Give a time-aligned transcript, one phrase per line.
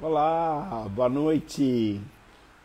[0.00, 2.00] Olá, boa noite.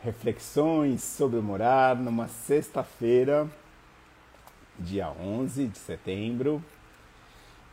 [0.03, 3.49] Reflexões sobre morar numa sexta-feira,
[4.77, 6.63] dia 11 de setembro.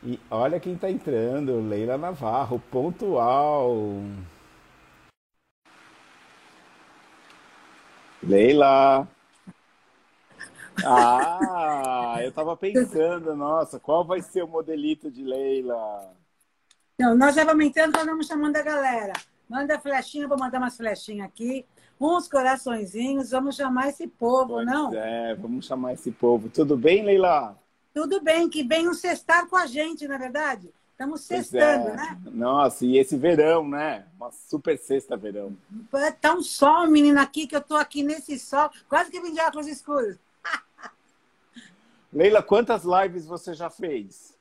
[0.02, 3.76] E olha quem está entrando, Leila Navarro, pontual.
[8.22, 9.06] Leila!
[10.82, 16.14] Ah, eu estava pensando, nossa, qual vai ser o modelito de Leila?
[16.94, 19.12] Então, nós já vamos entrando, nós vamos chamando a galera.
[19.50, 21.66] Manda flechinha, vou mandar umas flechinhas aqui.
[22.00, 24.94] Uns coraçõezinhos, vamos chamar esse povo, pois não?
[24.94, 26.48] É, vamos chamar esse povo.
[26.48, 27.58] Tudo bem, Leila?
[27.92, 30.70] Tudo bem, que venham cestar com a gente, na é verdade.
[30.92, 31.96] Estamos cestando, é.
[31.96, 32.20] né?
[32.26, 34.06] Nossa, e esse verão, né?
[34.16, 35.56] Uma super sexta verão.
[36.20, 38.70] Tá um sol, menina, aqui, que eu tô aqui nesse sol.
[38.88, 40.16] Quase que vim de óculos escuros.
[42.12, 44.38] Leila, quantas lives você já fez?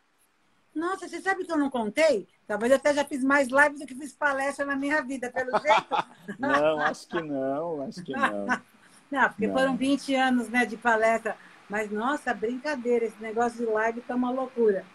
[0.74, 2.28] Nossa, você sabe que eu não contei?
[2.48, 5.52] Talvez eu até já fiz mais lives do que fiz palestra na minha vida, pelo
[5.52, 5.88] jeito.
[6.40, 8.46] não, acho que não, acho que não.
[9.12, 9.56] Não, porque não.
[9.56, 11.36] foram 20 anos né, de palestra.
[11.68, 14.86] Mas, nossa, brincadeira, esse negócio de live tá uma loucura.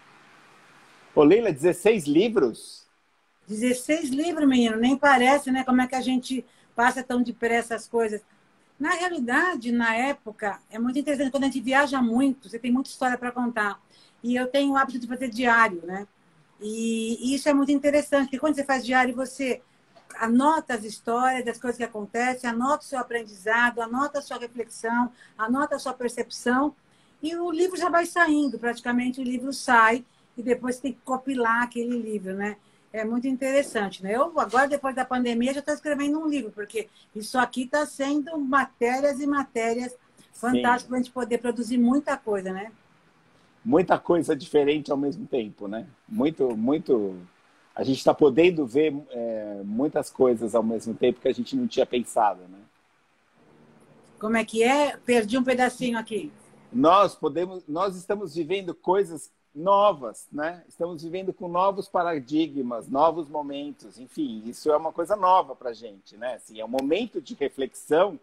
[1.12, 2.86] Ô, Leila, 16 livros?
[3.48, 5.64] 16 livros, menino, nem parece, né?
[5.64, 6.44] Como é que a gente
[6.74, 8.22] passa tão depressa as coisas.
[8.78, 11.30] Na realidade, na época, é muito interessante.
[11.30, 13.80] Quando a gente viaja muito, você tem muita história para contar.
[14.24, 16.08] E eu tenho o hábito de fazer diário, né?
[16.58, 19.60] E, isso é muito interessante, porque quando você faz diário, você
[20.16, 25.12] anota as histórias das coisas que acontecem, anota o seu aprendizado, anota a sua reflexão,
[25.36, 26.74] anota a sua percepção,
[27.22, 30.02] e o livro já vai saindo, praticamente o livro sai,
[30.38, 32.56] e depois tem que copilar aquele livro, né?
[32.94, 34.14] É muito interessante, né?
[34.14, 38.38] Eu agora, depois da pandemia, já estou escrevendo um livro, porque isso aqui está sendo
[38.38, 39.94] matérias e matérias
[40.32, 42.72] fantásticas para a gente poder produzir muita coisa, né?
[43.64, 45.86] Muita coisa diferente ao mesmo tempo, né?
[46.08, 47.16] Muito, muito.
[47.74, 51.66] A gente está podendo ver é, muitas coisas ao mesmo tempo que a gente não
[51.66, 52.58] tinha pensado, né?
[54.18, 54.96] Como é que é?
[54.96, 56.30] Perdi um pedacinho aqui.
[56.72, 60.64] Nós podemos, nós estamos vivendo coisas novas, né?
[60.68, 65.74] Estamos vivendo com novos paradigmas, novos momentos, enfim, isso é uma coisa nova para a
[65.74, 66.34] gente, né?
[66.34, 68.18] Assim, é um momento de reflexão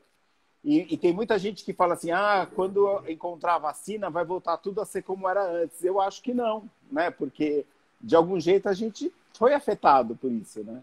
[0.64, 4.58] e, e, tem muita gente que fala assim: ah, quando encontrar a vacina vai voltar
[4.58, 5.84] tudo a ser como era antes.
[5.84, 7.10] Eu acho que não, né?
[7.10, 7.66] Porque
[8.00, 10.82] de algum jeito a gente foi afetado por isso, né?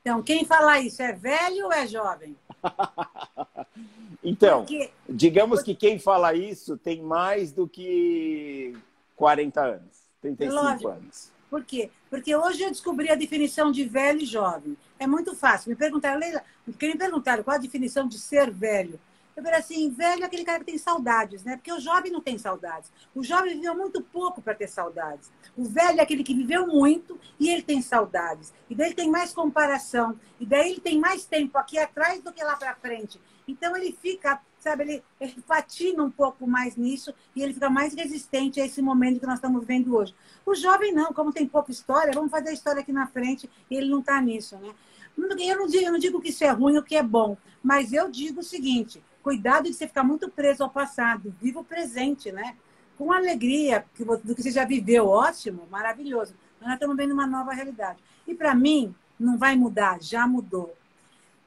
[0.00, 2.36] Então, quem fala isso é velho ou é jovem?
[4.22, 4.90] então, Porque...
[5.08, 8.76] digamos que quem fala isso tem mais do que
[9.16, 10.88] 40 anos, 35 Lógico.
[10.88, 11.32] anos.
[11.50, 11.90] Por quê?
[12.08, 14.76] Porque hoje eu descobri a definição de velho e jovem.
[14.98, 15.70] É muito fácil.
[15.70, 19.00] Me perguntaram, Leila, porque me perguntaram qual a definição de ser velho.
[19.36, 21.56] Eu falei assim, velho é aquele cara que tem saudades, né?
[21.56, 22.90] Porque o jovem não tem saudades.
[23.14, 25.30] O jovem viveu muito pouco para ter saudades.
[25.54, 28.54] O velho é aquele que viveu muito e ele tem saudades.
[28.70, 30.18] E daí ele tem mais comparação.
[30.40, 33.20] E daí ele tem mais tempo aqui atrás do que lá para frente.
[33.46, 37.92] Então ele fica, sabe, ele, ele patina um pouco mais nisso e ele fica mais
[37.92, 40.14] resistente a esse momento que nós estamos vivendo hoje.
[40.46, 43.76] O jovem não, como tem pouca história, vamos fazer a história aqui na frente e
[43.76, 44.74] ele não está nisso, né?
[45.16, 47.92] Eu não, digo, eu não digo que isso é ruim ou que é bom, mas
[47.92, 52.30] eu digo o seguinte: cuidado de você ficar muito preso ao passado, viva o presente,
[52.30, 52.54] né?
[52.96, 53.84] Com alegria
[54.22, 56.32] do que você já viveu, ótimo, maravilhoso.
[56.60, 57.98] Nós estamos vendo uma nova realidade.
[58.24, 60.76] E para mim, não vai mudar, já mudou.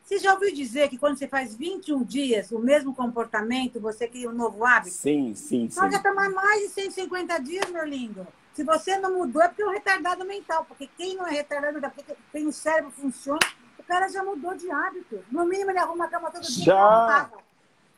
[0.04, 4.30] Você já ouviu dizer que quando você faz 21 dias o mesmo comportamento, você cria
[4.30, 4.98] um novo hábito?
[4.98, 5.80] Sim, sim, sim.
[5.80, 8.28] Nós já estamos mais de 150 dias, meu lindo.
[8.54, 10.66] Se você não mudou, é porque é um retardado mental.
[10.66, 13.40] Porque quem não é retardado, porque tem o cérebro funciona,
[13.78, 15.24] o cara já mudou de hábito.
[15.32, 16.66] No mínimo, ele arruma a cama todo dia.
[16.66, 17.30] Já,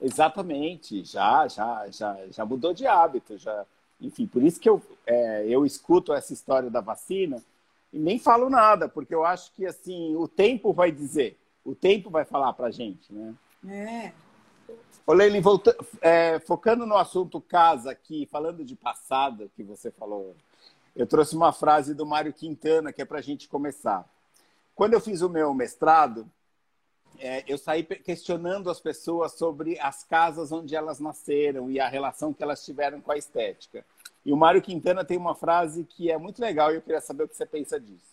[0.01, 1.03] exatamente.
[1.03, 3.38] Já, já, já, já mudou de hábito.
[3.38, 3.66] Já,
[4.00, 7.41] enfim, por isso que eu, é, eu escuto essa história da vacina
[7.94, 12.09] e nem falo nada, porque eu acho que assim o tempo vai dizer, o tempo
[12.09, 13.34] vai falar para gente, né?
[13.67, 14.13] É.
[15.06, 20.35] Ô, volta, é, focando no assunto casa aqui, falando de passado que você falou
[20.95, 24.06] eu trouxe uma frase do Mário Quintana, que é para a gente começar.
[24.75, 26.29] Quando eu fiz o meu mestrado,
[27.19, 32.34] é, eu saí questionando as pessoas sobre as casas onde elas nasceram e a relação
[32.34, 33.85] que elas tiveram com a estética.
[34.25, 37.23] E o Mário Quintana tem uma frase que é muito legal e eu queria saber
[37.23, 38.11] o que você pensa disso.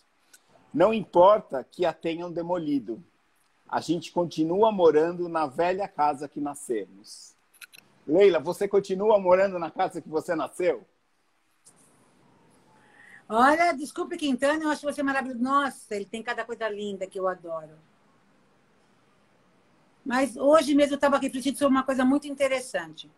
[0.73, 3.03] Não importa que a tenham demolido,
[3.67, 7.35] a gente continua morando na velha casa que nascemos.
[8.07, 10.83] Leila, você continua morando na casa que você nasceu?
[13.27, 15.43] Olha, desculpe, Quintana, eu acho você maravilhoso.
[15.43, 17.77] Nossa, ele tem cada coisa linda que eu adoro.
[20.05, 23.09] Mas hoje mesmo eu estava refletindo sobre uma coisa muito interessante.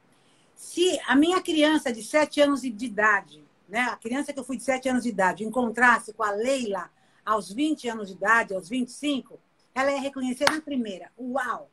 [0.56, 4.58] Se a minha criança de 7 anos de idade, né, a criança que eu fui
[4.58, 6.90] de 7 anos de idade, encontrasse com a Leila
[7.26, 9.40] aos 20 anos de idade, aos 25,
[9.74, 11.12] ela ia reconhecer na primeira.
[11.18, 11.70] Uau!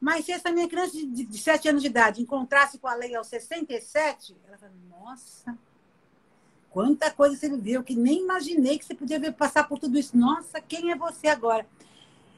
[0.00, 2.94] Mas se essa minha criança de, de, de 7 anos de idade encontrasse com a
[2.94, 5.58] lei aos 67, ela fala, nossa,
[6.70, 10.16] quanta coisa você viveu, que nem imaginei que você podia ver, passar por tudo isso.
[10.16, 11.66] Nossa, quem é você agora?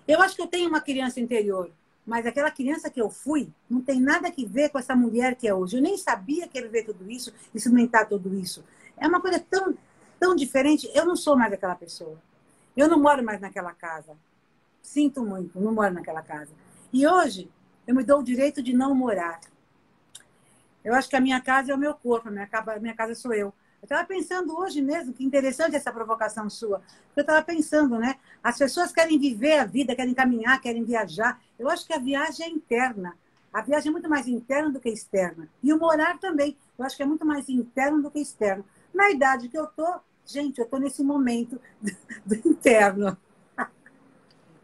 [0.06, 1.70] Eu acho que eu tenho uma criança interior,
[2.06, 5.46] mas aquela criança que eu fui não tem nada a ver com essa mulher que
[5.46, 5.76] é hoje.
[5.76, 8.64] Eu nem sabia que ia viver tudo isso, experimentar tudo isso.
[8.96, 9.76] É uma coisa tão,
[10.18, 10.90] tão diferente.
[10.94, 12.20] Eu não sou mais aquela pessoa.
[12.76, 14.16] Eu não moro mais naquela casa.
[14.82, 16.50] Sinto muito, não moro naquela casa.
[16.92, 17.48] E hoje,
[17.86, 19.40] eu me dou o direito de não morar.
[20.84, 23.14] Eu acho que a minha casa é o meu corpo, a minha, a minha casa
[23.14, 23.52] sou eu.
[23.82, 26.80] Eu estava pensando hoje mesmo, que interessante essa provocação sua.
[27.16, 28.16] Eu estava pensando, né?
[28.40, 31.42] As pessoas querem viver a vida, querem caminhar, querem viajar.
[31.58, 33.18] Eu acho que a viagem é interna.
[33.52, 35.48] A viagem é muito mais interna do que externa.
[35.60, 36.56] E o morar também.
[36.78, 38.64] Eu acho que é muito mais interno do que externo.
[38.94, 41.60] Na idade que eu tô, gente, eu tô nesse momento
[42.24, 43.16] do, interno.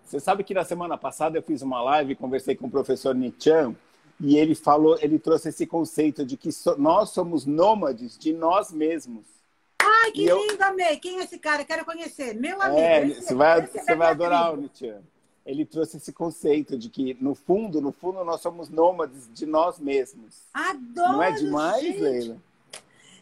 [0.05, 3.75] Você sabe que na semana passada eu fiz uma live, conversei com o professor Nichan,
[4.20, 8.73] e ele falou, ele trouxe esse conceito de que so, nós somos nômades de nós
[8.73, 9.26] mesmos.
[9.81, 10.67] Ai, que e lindo, eu...
[10.67, 10.97] amei.
[10.99, 11.65] Quem é esse cara?
[11.65, 12.35] Quero conhecer.
[12.35, 12.81] Meu amigo.
[12.81, 14.94] É, você vai, você vai adorar o Nietzsche.
[15.47, 19.79] Ele trouxe esse conceito de que, no fundo, no fundo, nós somos nômades de nós
[19.79, 20.43] mesmos.
[20.53, 22.00] Adoro, Não é demais, gente.
[22.00, 22.37] Leila?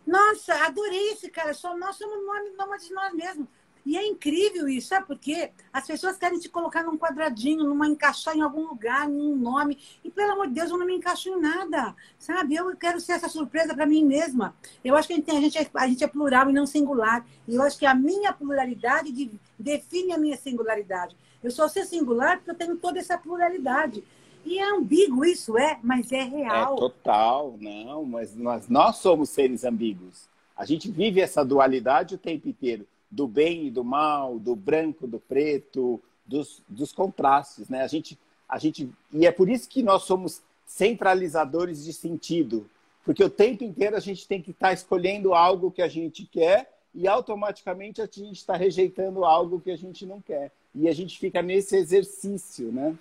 [0.04, 1.52] Nossa, adorei esse cara.
[1.78, 3.46] Nós somos nômades de nós mesmos.
[3.86, 5.52] E é incrível isso, sabe por quê?
[5.72, 9.78] As pessoas querem te colocar num quadradinho, numa encaixar em algum lugar, num nome.
[10.02, 12.56] E pelo amor de Deus, eu não me encaixo em nada, sabe?
[12.56, 14.56] Eu quero ser essa surpresa para mim mesma.
[14.84, 17.24] Eu acho que a gente, a, gente é, a gente é plural e não singular.
[17.46, 21.16] E eu acho que a minha pluralidade de, define a minha singularidade.
[21.40, 24.02] Eu sou ser singular porque eu tenho toda essa pluralidade.
[24.44, 26.74] E é ambíguo isso, é, mas é real.
[26.74, 30.28] É total, não, mas nós, nós somos seres ambíguos.
[30.56, 35.06] A gente vive essa dualidade o tempo inteiro do bem e do mal, do branco,
[35.06, 37.82] do preto, dos, dos contrastes, né?
[37.82, 38.18] A gente,
[38.48, 42.68] a gente e é por isso que nós somos centralizadores de sentido,
[43.04, 46.26] porque o tempo inteiro a gente tem que estar tá escolhendo algo que a gente
[46.26, 50.92] quer e automaticamente a gente está rejeitando algo que a gente não quer e a
[50.92, 52.96] gente fica nesse exercício, né?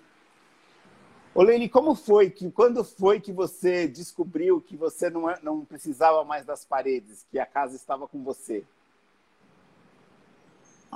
[1.34, 6.24] Olene, como foi que quando foi que você descobriu que você não, é, não precisava
[6.24, 8.64] mais das paredes, que a casa estava com você?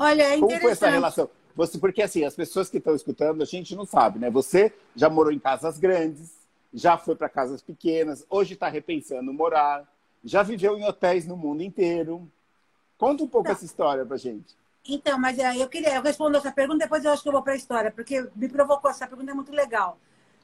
[0.03, 1.29] Olha, é Como foi essa relação?
[1.55, 4.31] Você, porque assim, as pessoas que estão escutando, a gente não sabe, né?
[4.31, 6.33] Você já morou em casas grandes,
[6.73, 9.87] já foi para casas pequenas, hoje está repensando morar,
[10.25, 12.27] já viveu em hotéis no mundo inteiro.
[12.97, 13.55] Conta um pouco não.
[13.55, 14.57] essa história pra gente.
[14.89, 17.43] Então, mas é, eu queria, eu respondo essa pergunta, depois eu acho que eu vou
[17.43, 19.99] para a história, porque me provocou essa pergunta, é muito legal.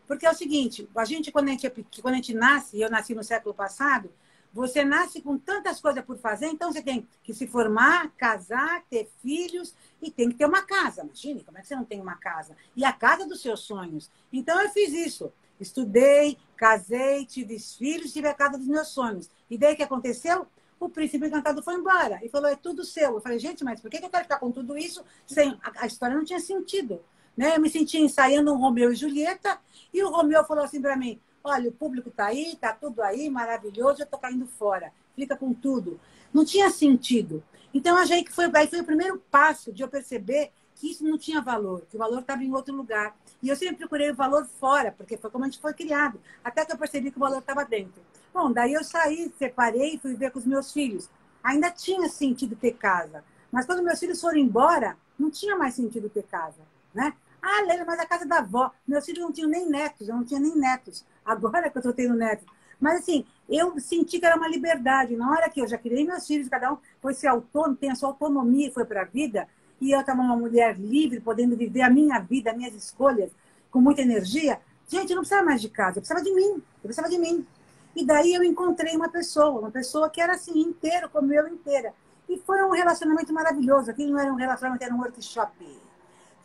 [0.07, 1.73] Porque é o seguinte, a gente, quando a gente, é
[2.03, 4.11] quando a gente nasce, e eu nasci no século passado,
[4.57, 9.07] você nasce com tantas coisas por fazer, então você tem que se formar, casar, ter
[9.21, 11.03] filhos e tem que ter uma casa.
[11.03, 12.57] Imagine, como é que você não tem uma casa?
[12.75, 14.11] E a casa dos seus sonhos.
[14.33, 15.31] Então eu fiz isso.
[15.61, 19.31] Estudei, casei, tive filhos, tive a casa dos meus sonhos.
[19.51, 20.47] E daí o que aconteceu?
[20.81, 23.13] O príncipe encantado foi embora e falou: é tudo seu.
[23.13, 25.59] Eu falei: gente, mas por que eu quero ficar com tudo isso sem.
[25.63, 27.03] A, história não tinha sentido.
[27.37, 27.57] Né?
[27.57, 29.59] Eu me sentia ensaiando um Romeu e Julieta
[29.93, 33.31] e o Romeu falou assim para mim: Olha, o público está aí, está tudo aí,
[33.31, 34.93] maravilhoso, eu estou caindo fora.
[35.15, 36.01] Fica com tudo.
[36.35, 37.41] Não tinha sentido.
[37.73, 41.17] Então, achei que foi, aí foi o primeiro passo de eu perceber que isso não
[41.17, 43.17] tinha valor, que o valor estava em outro lugar.
[43.41, 46.65] E eu sempre procurei o valor fora, porque foi como a gente foi criado, até
[46.65, 48.03] que eu percebi que o valor estava dentro.
[48.35, 51.09] Bom, daí eu saí, separei e fui ver com os meus filhos.
[51.45, 53.23] Ainda tinha sentido ter casa,
[53.53, 56.61] mas quando meus filhos foram embora, não tinha mais sentido ter casa,
[56.93, 57.15] né?
[57.49, 58.73] Ah, Leila, mas a casa da avó.
[58.85, 61.05] Meus filhos não tinham nem netos, eu não tinha nem netos.
[61.25, 62.45] Agora que eu estou tendo netos.
[62.81, 65.15] Mas, assim, eu senti que era uma liberdade.
[65.15, 67.95] Na hora que eu já criei meus filhos, cada um foi ser autônomo, tem a
[67.95, 69.47] sua autonomia foi para a vida,
[69.81, 73.31] e eu estava uma mulher livre, podendo viver a minha vida, as minhas escolhas,
[73.71, 74.59] com muita energia.
[74.89, 76.55] Gente, eu não precisava mais de casa, eu precisava de mim.
[76.55, 77.47] Eu precisava de mim.
[77.95, 81.95] E daí eu encontrei uma pessoa, uma pessoa que era assim, inteira, como eu inteira.
[82.29, 83.89] E foi um relacionamento maravilhoso.
[83.89, 85.53] Aquilo não era um relacionamento, era um workshop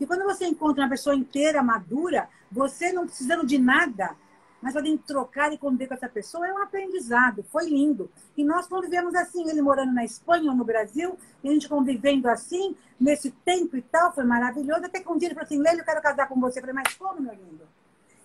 [0.01, 4.15] que quando você encontra uma pessoa inteira, madura, você não precisando de nada,
[4.59, 7.45] mas podendo trocar e conviver com essa pessoa, é um aprendizado.
[7.51, 8.09] Foi lindo.
[8.35, 12.27] E nós convivemos assim, ele morando na Espanha ou no Brasil, e a gente convivendo
[12.27, 14.83] assim, nesse tempo e tal, foi maravilhoso.
[14.83, 16.57] Até que um dia ele falou assim, Lélio, eu quero casar com você.
[16.57, 17.67] Eu falei, mas como, meu lindo?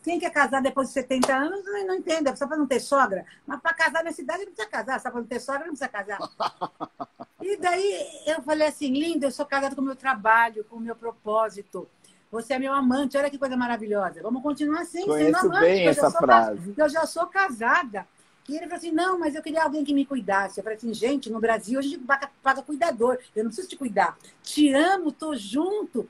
[0.06, 3.26] Quem quer casar depois de 70 anos não, entende, é só para não ter sogra.
[3.44, 5.88] Mas para casar na cidade não precisa casar, só para não ter sogra não precisa
[5.88, 6.18] casar.
[7.42, 10.80] E daí eu falei assim, linda, eu sou casada com o meu trabalho, com o
[10.80, 11.88] meu propósito.
[12.32, 14.22] Você é meu amante, olha que coisa maravilhosa.
[14.22, 15.60] Vamos continuar assim, Conheço sendo amante.
[15.60, 16.74] Bem essa frase.
[16.76, 18.06] eu já sou casada.
[18.48, 20.58] E ele falou assim: não, mas eu queria alguém que me cuidasse.
[20.58, 23.18] Eu falei assim: gente, no Brasil a gente paga, paga cuidador.
[23.34, 24.16] Eu não preciso te cuidar.
[24.42, 26.08] Te amo, tô junto,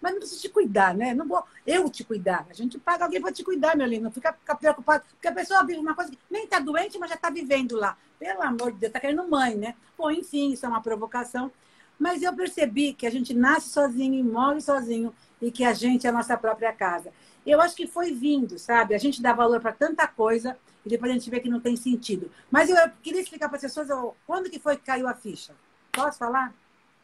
[0.00, 1.14] mas não preciso te cuidar, né?
[1.14, 2.46] Não vou eu te cuidar.
[2.48, 4.04] A gente paga alguém para te cuidar, meu lindo.
[4.04, 5.04] Não fica, fica preocupado.
[5.10, 7.96] Porque a pessoa vive uma coisa que nem tá doente, mas já tá vivendo lá.
[8.18, 9.74] Pelo amor de Deus, tá querendo mãe, né?
[9.98, 11.50] Bom, enfim, isso é uma provocação.
[11.98, 15.14] Mas eu percebi que a gente nasce sozinho e morre sozinho
[15.44, 17.12] e que a gente é a nossa própria casa.
[17.44, 18.94] Eu acho que foi vindo, sabe?
[18.94, 21.76] A gente dá valor para tanta coisa e depois a gente vê que não tem
[21.76, 22.30] sentido.
[22.50, 23.88] Mas eu queria explicar para as pessoas
[24.26, 25.54] quando que foi que caiu a ficha.
[25.92, 26.54] Posso falar?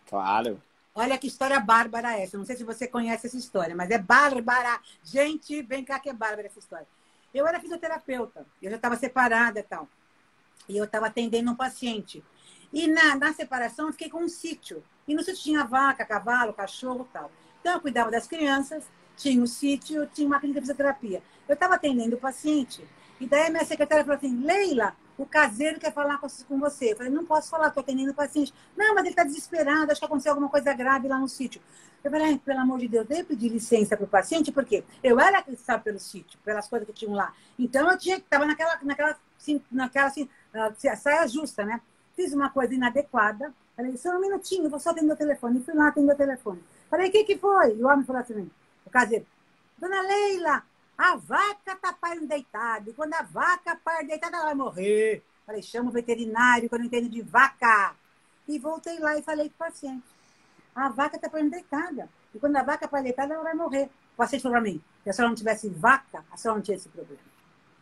[0.08, 0.60] Claro.
[0.94, 2.38] Olha que história bárbara essa.
[2.38, 4.80] Não sei se você conhece essa história, mas é bárbara.
[5.04, 6.86] Gente, vem cá que é bárbara essa história.
[7.32, 9.86] Eu era fisioterapeuta, eu já estava separada e tal.
[10.66, 12.24] E eu estava atendendo um paciente.
[12.72, 14.82] E na, na separação eu fiquei com um sítio.
[15.06, 17.30] E no sítio tinha vaca, cavalo, cachorro e tal.
[17.60, 18.84] Então eu cuidava das crianças,
[19.16, 21.22] tinha o um sítio, tinha uma clínica de fisioterapia.
[21.48, 22.84] Eu estava atendendo o paciente
[23.20, 26.92] e daí a minha secretária falou assim, Leila, o caseiro quer falar com você.
[26.92, 28.54] Eu falei, não posso falar, estou atendendo o paciente.
[28.74, 31.60] Não, mas ele está desesperado, acho que aconteceu alguma coisa grave lá no sítio.
[32.02, 35.40] Eu falei, pelo amor de Deus, eu pedir licença para o paciente, porque eu era
[35.40, 37.34] responsável pelo sítio, pelas coisas que tinham lá.
[37.58, 40.26] Então eu tinha que estava naquela, naquela, assim, naquela assim,
[40.96, 41.78] saia justa, né?
[42.16, 43.52] Fiz uma coisa inadequada.
[43.76, 45.58] Falei, só um minutinho, vou só atender o telefone.
[45.58, 46.62] E fui lá atender o telefone.
[46.90, 47.76] Falei, o que, que foi?
[47.76, 48.50] E o homem falou assim,
[48.84, 49.24] o caseiro,
[49.78, 50.64] Dona Leila,
[50.98, 52.90] a vaca tá parindo deitada.
[52.90, 55.24] E quando a vaca para deitada, ela vai morrer.
[55.46, 57.94] Falei, chama o veterinário, que eu não entendo de vaca.
[58.46, 60.04] E voltei lá e falei com o paciente.
[60.74, 62.08] A vaca tá parindo deitada.
[62.34, 63.88] E quando a vaca para deitada, ela vai morrer.
[64.14, 66.76] O paciente falou para mim, se a senhora não tivesse vaca, a senhora não tinha
[66.76, 67.22] esse problema.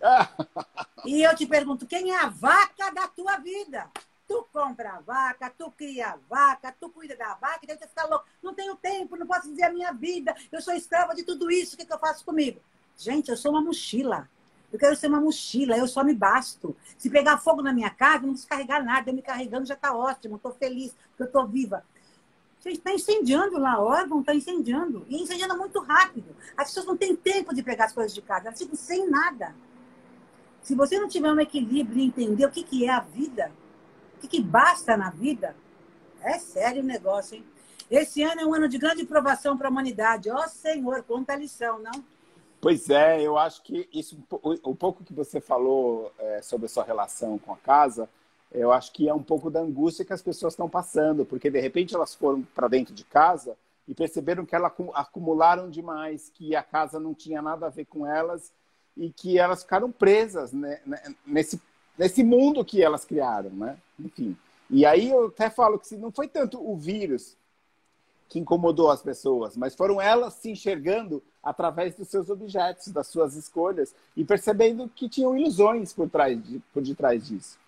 [1.05, 3.91] e eu te pergunto, quem é a vaca da tua vida?
[4.29, 8.07] Tu compra a vaca, tu cria a vaca, tu cuida da vaca, e você fica
[8.07, 8.27] louco.
[8.43, 11.75] Não tenho tempo, não posso dizer a minha vida, eu sou escrava de tudo isso,
[11.75, 12.61] o que, que eu faço comigo?
[12.97, 14.29] Gente, eu sou uma mochila.
[14.71, 16.77] Eu quero ser uma mochila, eu só me basto.
[16.99, 19.09] Se pegar fogo na minha casa, não preciso carregar nada.
[19.09, 21.83] Eu me carregando já está ótimo, estou feliz, porque eu estou viva.
[22.63, 25.07] Gente, está incendiando lá, órgão está incendiando.
[25.09, 26.37] E incendiando muito rápido.
[26.57, 29.55] As pessoas não têm tempo de pegar as coisas de casa, elas ficam sem nada.
[30.61, 33.51] Se você não tiver um equilíbrio e entender o que, que é a vida,
[34.19, 35.55] o que, que basta na vida,
[36.21, 37.45] é sério o negócio, hein?
[37.89, 40.29] Esse ano é um ano de grande provação para a humanidade.
[40.31, 42.05] Ó oh, Senhor, conta a lição, não?
[42.61, 46.83] Pois é, eu acho que isso, o, pouco que você falou é, sobre a sua
[46.83, 48.11] relação com a casa,
[48.51, 51.61] eu acho que é um pouco da angústia que as pessoas estão passando, porque de
[51.61, 53.57] repente elas foram para dentro de casa
[53.87, 58.05] e perceberam que elas acumularam demais, que a casa não tinha nada a ver com
[58.05, 58.53] elas
[58.97, 61.63] e que elas ficaram presas né, né nesse,
[61.99, 63.77] nesse mundo que elas criaram, né?
[63.99, 64.37] Enfim.
[64.71, 67.37] E aí eu até falo que não foi tanto o vírus
[68.29, 73.35] que incomodou as pessoas, mas foram elas se enxergando através dos seus objetos, das suas
[73.35, 77.59] escolhas e percebendo que tinham ilusões por trás de, por detrás disso.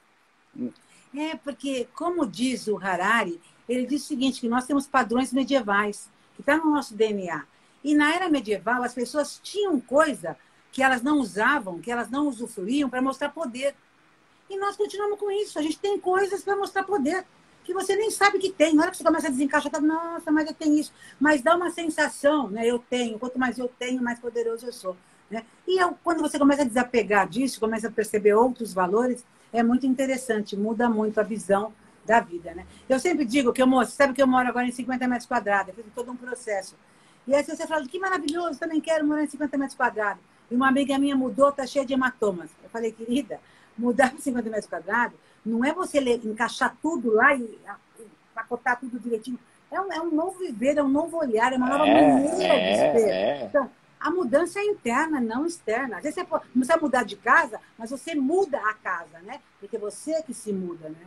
[1.16, 6.10] É, porque, como diz o Harari, ele diz o seguinte, que nós temos padrões medievais,
[6.34, 7.44] que está no nosso DNA.
[7.82, 10.36] E na era medieval, as pessoas tinham coisa
[10.70, 13.74] que elas não usavam, que elas não usufruíam para mostrar poder.
[14.50, 15.58] E nós continuamos com isso.
[15.58, 17.24] A gente tem coisas para mostrar poder
[17.62, 18.74] que você nem sabe que tem.
[18.74, 20.92] Na hora que você começa a desencaixar, tá, nossa, mas eu tenho isso.
[21.20, 22.66] Mas dá uma sensação, né?
[22.66, 23.18] Eu tenho.
[23.18, 24.96] Quanto mais eu tenho, mais poderoso eu sou.
[25.30, 25.44] Né?
[25.66, 29.86] E eu, quando você começa a desapegar disso, começa a perceber outros valores, é muito
[29.86, 31.72] interessante, muda muito a visão
[32.04, 32.66] da vida, né?
[32.88, 35.68] Eu sempre digo que eu moro, sabe que eu moro agora em 50 metros quadrados,
[35.68, 36.74] eu fiz todo um processo.
[37.26, 40.20] E aí você fala, que maravilhoso, também quero morar em 50 metros quadrados.
[40.50, 42.50] E uma amiga minha mudou, tá cheia de hematomas.
[42.64, 43.38] Eu falei, querida,
[43.80, 47.58] mudar para 50 metros quadrados não é você encaixar tudo lá e
[48.34, 49.38] pacotar tudo direitinho.
[49.70, 52.54] É um, é um novo viver, é um novo olhar, é uma nova é, maneira
[52.54, 53.08] é, de ser.
[53.08, 53.44] É.
[53.44, 55.98] Então, a mudança é interna, não externa.
[55.98, 59.40] Às vezes você pode, não precisa mudar de casa, mas você muda a casa, né?
[59.58, 61.06] Porque você é que se muda, né?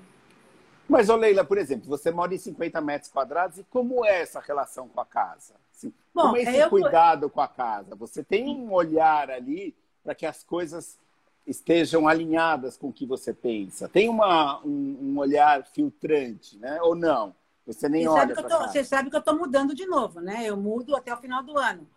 [0.88, 4.40] Mas, ô Leila, por exemplo, você mora em 50 metros quadrados e como é essa
[4.40, 5.56] relação com a casa?
[5.76, 6.70] Assim, Bom, como é esse eu...
[6.70, 7.96] cuidado com a casa?
[7.96, 10.98] Você tem um olhar ali para que as coisas
[11.46, 13.90] estejam alinhadas com o que você pensa?
[13.90, 16.82] Tem uma, um, um olhar filtrante, né?
[16.82, 17.36] Ou não?
[17.66, 20.44] Você nem você olha sabe Você sabe que eu estou mudando de novo, né?
[20.46, 21.88] Eu mudo até o final do ano.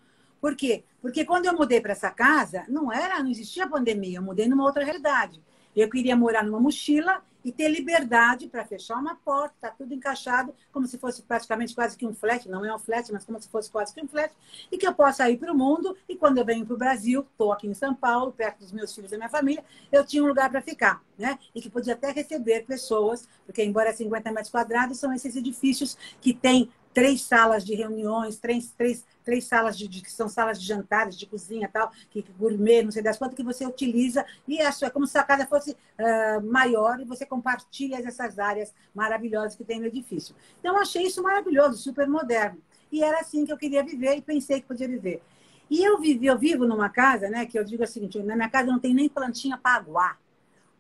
[0.41, 0.85] Por quê?
[1.01, 4.65] Porque quando eu mudei para essa casa, não era, não existia pandemia, eu mudei numa
[4.65, 5.43] outra realidade.
[5.75, 10.53] Eu queria morar numa mochila e ter liberdade para fechar uma porta, tá tudo encaixado,
[10.73, 13.49] como se fosse praticamente quase que um flat, não é um flat, mas como se
[13.49, 14.35] fosse quase que um flat,
[14.71, 17.21] e que eu possa ir para o mundo, e quando eu venho para o Brasil,
[17.21, 20.25] estou aqui em São Paulo, perto dos meus filhos e da minha família, eu tinha
[20.25, 21.39] um lugar para ficar, né?
[21.55, 26.35] E que podia até receber pessoas, porque embora 50 metros quadrados, são esses edifícios que
[26.35, 31.15] têm três salas de reuniões, três, três, três salas de, que são salas de jantares,
[31.15, 34.91] de cozinha tal, que, que gourmet, não sei das quantas, que você utiliza, e é
[34.91, 39.79] como se a casa fosse uh, maior e você compartilha essas áreas maravilhosas que tem
[39.79, 40.35] no edifício.
[40.59, 42.63] Então, achei isso maravilhoso, super moderno.
[42.91, 45.23] E era assim que eu queria viver e pensei que podia viver.
[45.69, 48.49] E eu vivi, eu vivo numa casa, né, que eu digo o seguinte, na minha
[48.49, 50.19] casa não tem nem plantinha para aguar.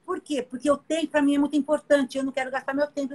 [0.07, 0.41] Por quê?
[0.41, 2.17] Porque o tempo, para mim, é muito importante.
[2.17, 3.15] Eu não quero gastar meu tempo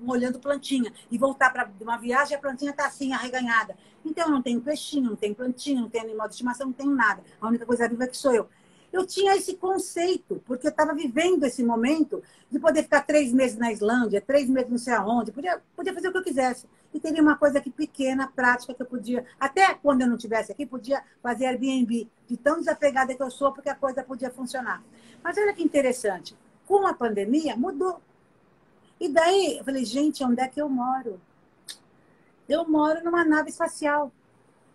[0.00, 3.76] molhando plantinha e voltar para uma viagem a plantinha está assim, arreganhada.
[4.04, 6.92] Então, eu não tenho peixinho, não tenho plantinha, não tenho animal de estimação, não tenho
[6.92, 7.20] nada.
[7.40, 8.48] A única coisa viva é que sou eu.
[8.92, 13.56] Eu tinha esse conceito, porque eu estava vivendo esse momento de poder ficar três meses
[13.56, 16.66] na Islândia, três meses não sei aonde, podia, podia fazer o que eu quisesse.
[16.92, 20.50] E teria uma coisa aqui pequena, prática, que eu podia, até quando eu não estivesse
[20.50, 24.82] aqui, podia fazer Airbnb, de tão desapegada que eu sou, porque a coisa podia funcionar.
[25.22, 28.00] Mas olha que interessante, com a pandemia, mudou.
[28.98, 31.20] E daí, eu falei, gente, onde é que eu moro?
[32.48, 34.12] Eu moro numa nave espacial.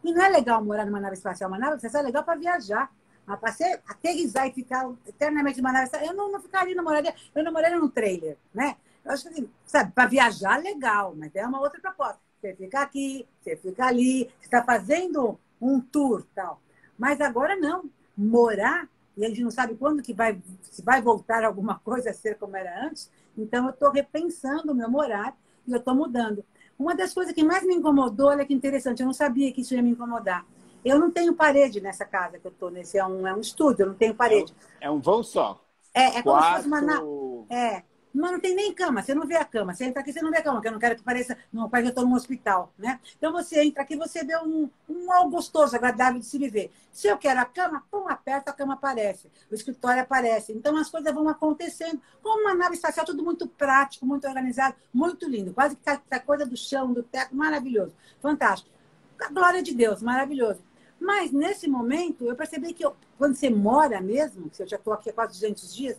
[0.03, 1.49] E não é legal morar numa nave espacial.
[1.49, 2.91] Uma nave espacial é legal para viajar.
[3.25, 7.13] Mas para ser, aterrizar e ficar eternamente nave espacial, eu não, não ficaria, não moraria,
[7.33, 8.75] eu não moraria num trailer, né?
[9.03, 12.19] Eu acho que, assim, sabe, para viajar, legal, mas é uma outra proposta.
[12.39, 16.61] Você fica aqui, você fica ali, você está fazendo um tour tal.
[16.97, 17.89] Mas agora não.
[18.17, 22.13] Morar, e a gente não sabe quando que vai, se vai voltar alguma coisa a
[22.13, 23.11] ser como era antes.
[23.37, 25.35] Então, eu estou repensando o meu morar
[25.67, 26.43] e eu estou mudando.
[26.77, 29.73] Uma das coisas que mais me incomodou, olha que interessante, eu não sabia que isso
[29.73, 30.45] ia me incomodar.
[30.85, 33.83] Eu não tenho parede nessa casa que eu estou nesse, é um, é um estúdio,
[33.83, 34.55] eu não tenho parede.
[34.79, 35.59] É um, é um vão só.
[35.93, 36.79] É, é como se fosse uma.
[37.49, 37.83] É,
[38.15, 39.73] mas não tem nem cama, você não vê a cama.
[39.73, 41.69] Você entra aqui, você não vê a cama, porque eu não quero que pareça, não
[41.69, 42.97] parece que eu estou num hospital, né?
[43.17, 46.71] Então você entra aqui, você vê um, um algo gostoso, agradável de se viver.
[46.93, 50.53] Se eu quero a cama, pum, aperta, a cama aparece, o escritório aparece.
[50.53, 52.01] Então as coisas vão acontecendo.
[52.23, 55.53] Como uma nave espacial, tudo muito prático, muito organizado, muito lindo.
[55.53, 57.93] Quase que tá, tá coisa do chão, do teto, maravilhoso.
[58.21, 58.69] Fantástico.
[59.19, 60.61] A glória de Deus, maravilhoso.
[61.05, 64.91] Mas nesse momento, eu percebi que eu, quando você mora mesmo, se eu já estou
[64.91, 65.97] aqui há quase 200 dias,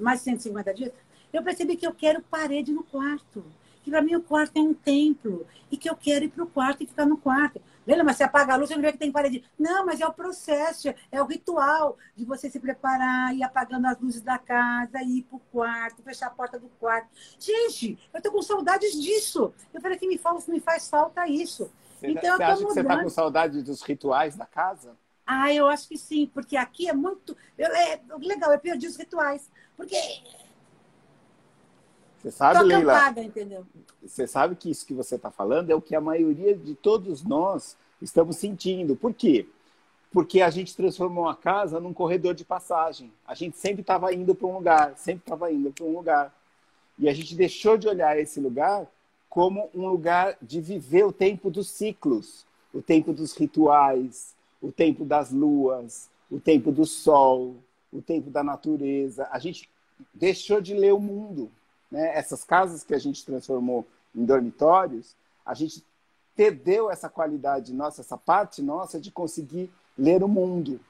[0.00, 0.92] mais de 150 dias,
[1.32, 3.44] eu percebi que eu quero parede no quarto.
[3.84, 5.46] Que para mim o quarto é um templo.
[5.70, 7.62] E que eu quero ir para o quarto e ficar no quarto.
[7.86, 9.44] Lembra, mas você apaga a luz, você não vê que tem parede.
[9.56, 13.98] Não, mas é o processo, é o ritual de você se preparar, ir apagando as
[14.00, 17.08] luzes da casa, ir para o quarto, fechar a porta do quarto.
[17.38, 19.54] Gente, eu estou com saudades disso.
[19.72, 21.70] Eu falei que me faz, me faz falta isso.
[21.98, 24.96] Você, então, você acha que você está com saudade dos rituais da casa?
[25.26, 27.36] Ah, eu acho que sim, porque aqui é muito.
[27.56, 29.50] Eu, é legal, eu perdi os rituais.
[29.76, 29.96] Porque
[32.18, 33.10] você sabe, Leila?
[33.18, 33.66] entendeu?
[34.02, 37.22] Você sabe que isso que você está falando é o que a maioria de todos
[37.22, 38.96] nós estamos sentindo.
[38.96, 39.46] Por quê?
[40.12, 43.12] Porque a gente transformou a casa num corredor de passagem.
[43.26, 46.34] A gente sempre estava indo para um lugar, sempre estava indo para um lugar.
[46.98, 48.86] E a gente deixou de olhar esse lugar
[49.28, 55.04] como um lugar de viver o tempo dos ciclos, o tempo dos rituais, o tempo
[55.04, 57.56] das luas, o tempo do sol,
[57.92, 59.28] o tempo da natureza.
[59.30, 59.68] A gente
[60.14, 61.50] deixou de ler o mundo
[61.90, 65.84] né, essas casas que a gente transformou em dormitórios, a gente
[66.36, 70.80] perdeu essa qualidade nossa, essa parte nossa de conseguir ler o mundo.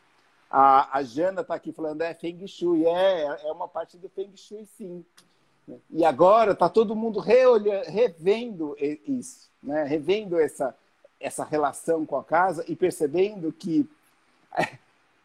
[0.50, 2.84] A, a Jana está aqui falando, é Feng Shui.
[2.84, 5.04] É, é uma parte do Feng Shui, sim.
[5.90, 8.76] E agora está todo mundo revendo
[9.06, 9.84] isso, né?
[9.84, 10.74] revendo essa,
[11.20, 13.88] essa relação com a casa e percebendo que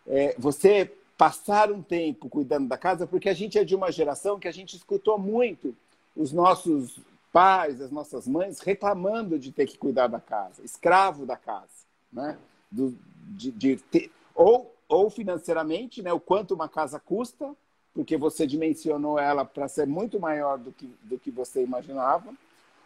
[0.08, 4.39] é, você passar um tempo cuidando da casa, porque a gente é de uma geração
[4.39, 5.75] que a gente escutou muito
[6.15, 6.99] os nossos
[7.32, 11.67] pais, as nossas mães reclamando de ter que cuidar da casa, escravo da casa,
[12.12, 12.38] né?
[12.71, 12.95] Do,
[13.29, 16.13] de, de ter, ou, ou financeiramente, né?
[16.13, 17.56] O quanto uma casa custa,
[17.93, 22.34] porque você dimensionou ela para ser muito maior do que, do que você imaginava,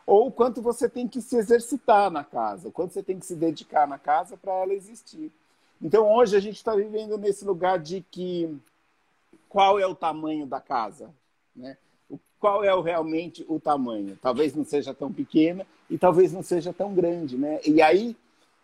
[0.06, 3.26] ou o quanto você tem que se exercitar na casa, o quanto você tem que
[3.26, 5.32] se dedicar na casa para ela existir.
[5.82, 8.58] Então, hoje a gente está vivendo nesse lugar de que
[9.50, 11.10] qual é o tamanho da casa,
[11.56, 11.78] né?
[12.40, 14.18] Qual é realmente o tamanho?
[14.22, 17.60] Talvez não seja tão pequena e talvez não seja tão grande, né?
[17.66, 18.16] E aí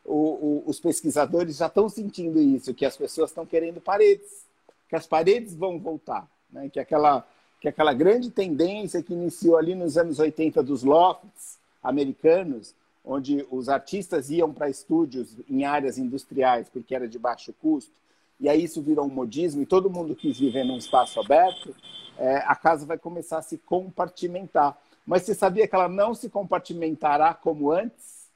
[0.06, 4.46] o, o, os pesquisadores já estão sentindo isso, que as pessoas estão querendo paredes,
[4.88, 6.70] que as paredes vão voltar, né?
[6.70, 7.26] Que aquela
[7.60, 13.70] que aquela grande tendência que iniciou ali nos anos 80 dos lofts americanos, onde os
[13.70, 17.94] artistas iam para estúdios em áreas industriais porque era de baixo custo,
[18.38, 21.74] e aí isso virou um modismo e todo mundo quis viver num espaço aberto,
[22.18, 24.78] é, a casa vai começar a se compartimentar.
[25.06, 28.28] Mas você sabia que ela não se compartimentará como antes?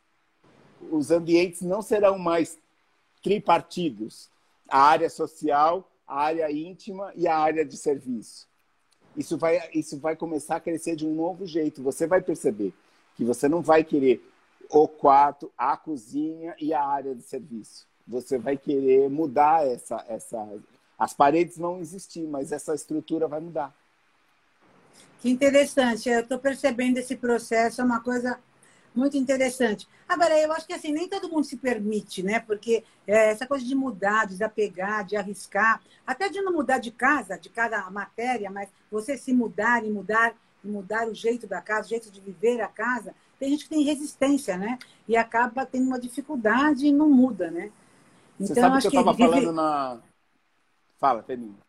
[0.89, 2.57] Os ambientes não serão mais
[3.21, 4.29] tripartidos.
[4.69, 8.47] A área social, a área íntima e a área de serviço.
[9.15, 11.81] Isso vai, isso vai começar a crescer de um novo jeito.
[11.83, 12.73] Você vai perceber
[13.15, 14.23] que você não vai querer
[14.69, 17.85] o quarto, a cozinha e a área de serviço.
[18.07, 20.47] Você vai querer mudar essa, essa.
[20.97, 23.75] As paredes vão existir, mas essa estrutura vai mudar.
[25.19, 26.09] Que interessante.
[26.09, 28.39] Eu estou percebendo esse processo, é uma coisa
[28.97, 29.87] muito interessante.
[30.09, 32.39] Agora, eu acho que assim, nem todo mundo se permite, né?
[32.39, 36.91] Porque é, essa coisa de mudar, de desapegar, de arriscar, até de não mudar de
[36.91, 40.33] casa, de cada matéria, mas você se mudar e mudar,
[40.63, 43.69] e mudar o jeito da casa, o jeito de viver a casa, tem gente que
[43.69, 44.79] tem resistência, né?
[45.07, 47.71] E acaba tendo uma dificuldade e não muda, né?
[48.39, 49.23] Então, Você sabe que eu estava que...
[49.23, 49.99] falando na.
[50.99, 51.66] Fala, termina.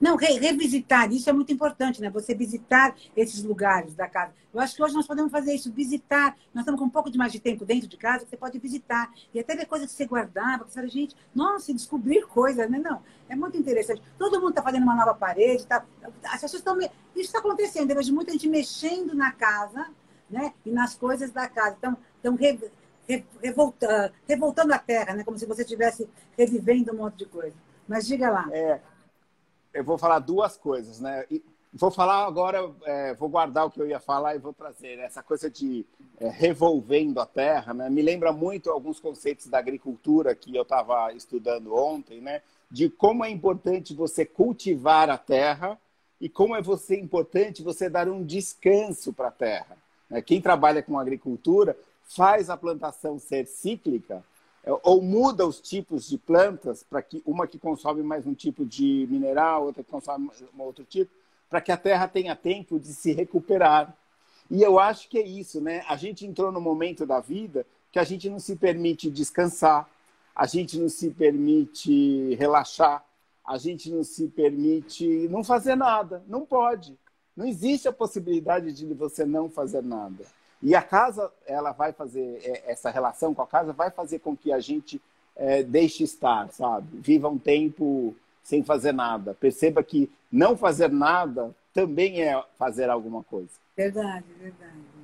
[0.00, 2.10] Não, re revisitar, isso é muito importante, né?
[2.10, 4.32] Você visitar esses lugares da casa.
[4.52, 6.36] Eu acho que hoje nós podemos fazer isso, visitar.
[6.54, 9.12] Nós estamos com um pouco de mais de tempo dentro de casa, você pode visitar.
[9.32, 12.78] E até ver coisas que você guardava, que você fala, gente, nossa, descobrir coisas, né?
[12.78, 14.02] Não, é muito interessante.
[14.18, 15.84] Todo mundo está fazendo uma nova parede, tá...
[16.24, 16.78] as pessoas estão.
[16.78, 19.88] Isso está acontecendo, eu vejo muita gente mexendo na casa,
[20.30, 20.52] né?
[20.64, 21.76] E nas coisas da casa.
[21.78, 22.58] Então, estão re...
[23.08, 23.24] Re...
[23.42, 24.12] Revolta...
[24.26, 25.24] revoltando a terra, né?
[25.24, 27.54] Como se você estivesse revivendo um monte de coisa.
[27.86, 28.48] Mas diga lá.
[28.50, 28.80] É,
[29.76, 31.24] eu vou falar duas coisas, né?
[31.30, 34.96] E vou falar agora, é, vou guardar o que eu ia falar e vou trazer.
[34.96, 35.04] Né?
[35.04, 35.84] Essa coisa de
[36.18, 37.90] é, revolvendo a terra, né?
[37.90, 42.40] Me lembra muito alguns conceitos da agricultura que eu estava estudando ontem, né?
[42.70, 45.78] De como é importante você cultivar a terra
[46.18, 49.76] e como é você importante você dar um descanso para a terra.
[50.08, 50.22] Né?
[50.22, 54.24] Quem trabalha com agricultura faz a plantação ser cíclica
[54.82, 59.06] ou muda os tipos de plantas para que uma que consome mais um tipo de
[59.08, 61.10] mineral, outra que consome um outro tipo,
[61.48, 63.96] para que a terra tenha tempo de se recuperar.
[64.50, 65.84] E eu acho que é isso, né?
[65.88, 69.88] A gente entrou no momento da vida que a gente não se permite descansar,
[70.34, 73.04] a gente não se permite relaxar,
[73.46, 76.98] a gente não se permite não fazer nada, não pode.
[77.36, 80.24] Não existe a possibilidade de você não fazer nada.
[80.62, 84.36] E a casa, ela vai fazer, é, essa relação com a casa vai fazer com
[84.36, 85.00] que a gente
[85.36, 86.86] é, deixe estar, sabe?
[86.94, 89.34] Viva um tempo sem fazer nada.
[89.34, 93.50] Perceba que não fazer nada também é fazer alguma coisa.
[93.76, 94.96] Verdade, verdade.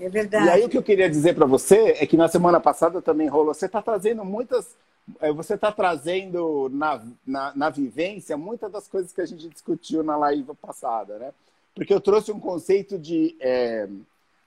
[0.00, 0.46] É verdade.
[0.46, 3.28] E aí o que eu queria dizer para você é que na semana passada também
[3.28, 3.52] rolou.
[3.52, 4.76] Você está trazendo muitas.
[5.20, 10.02] É, você está trazendo na, na, na, vivência muitas das coisas que a gente discutiu
[10.02, 11.32] na live passada, né?
[11.78, 13.88] Porque eu trouxe um conceito de é,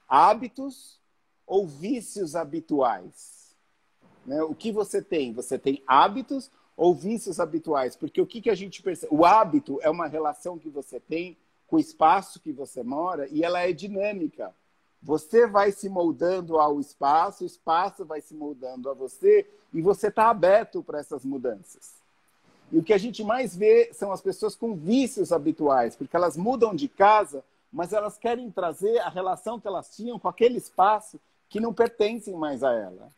[0.06, 1.00] hábitos
[1.48, 3.56] ou vícios habituais.
[4.26, 4.44] Né?
[4.44, 5.32] O que você tem?
[5.32, 7.96] Você tem hábitos ou vícios habituais?
[7.96, 9.16] Porque o que, que a gente percebe?
[9.16, 13.46] O hábito é uma relação que você tem com o espaço que você mora e
[13.46, 14.54] ela é dinâmica.
[15.02, 20.10] Você vai se moldando ao espaço, o espaço vai se moldando a você e você
[20.10, 22.01] está aberto para essas mudanças.
[22.72, 26.38] E o que a gente mais vê são as pessoas com vícios habituais, porque elas
[26.38, 31.20] mudam de casa, mas elas querem trazer a relação que elas tinham com aquele espaço
[31.50, 33.12] que não pertencem mais a ela.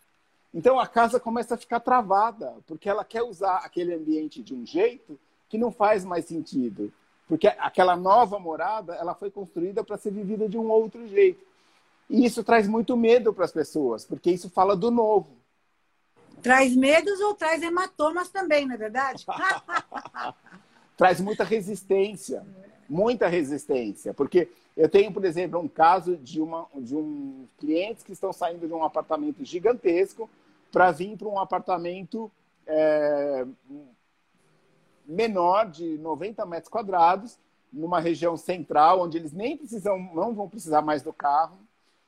[0.53, 4.65] Então a casa começa a ficar travada, porque ela quer usar aquele ambiente de um
[4.65, 6.91] jeito que não faz mais sentido.
[7.27, 11.43] Porque aquela nova morada, ela foi construída para ser vivida de um outro jeito.
[12.09, 15.29] E isso traz muito medo para as pessoas, porque isso fala do novo.
[16.43, 19.25] Traz medos ou traz hematomas também, não é verdade?
[20.97, 22.45] traz muita resistência,
[22.87, 24.13] muita resistência.
[24.13, 28.67] Porque eu tenho, por exemplo, um caso de, uma, de um clientes que estão saindo
[28.67, 30.29] de um apartamento gigantesco
[30.69, 32.29] para vir para um apartamento
[32.67, 33.45] é,
[35.05, 37.39] menor, de 90 metros quadrados,
[37.71, 41.57] numa região central, onde eles nem precisam, não vão precisar mais do carro,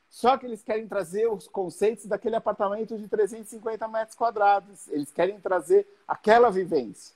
[0.08, 4.88] só que eles querem trazer os conceitos daquele apartamento de 350 metros quadrados.
[4.88, 7.14] Eles querem trazer aquela vivência.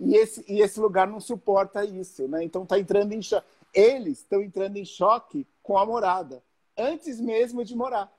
[0.00, 2.44] E esse, e esse lugar não suporta isso, né?
[2.44, 3.46] Então está entrando em choque.
[3.72, 6.42] Eles estão entrando em choque com a morada,
[6.76, 8.10] antes mesmo de morar.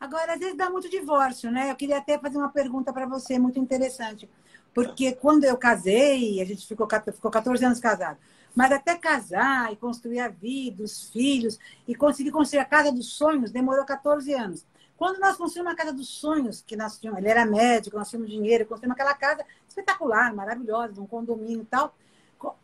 [0.00, 1.70] Agora, às vezes dá muito divórcio, né?
[1.70, 4.28] Eu queria até fazer uma pergunta para você, muito interessante.
[4.74, 8.18] Porque quando eu casei, a gente ficou, ficou 14 anos casado.
[8.54, 13.12] Mas até casar e construir a vida, os filhos, e conseguir construir a casa dos
[13.14, 14.66] sonhos, demorou 14 anos.
[14.96, 18.30] Quando nós construímos a casa dos sonhos, que nós tínhamos, ele era médico, nós tínhamos
[18.30, 21.94] dinheiro, construímos aquela casa espetacular, maravilhosa, um condomínio e tal.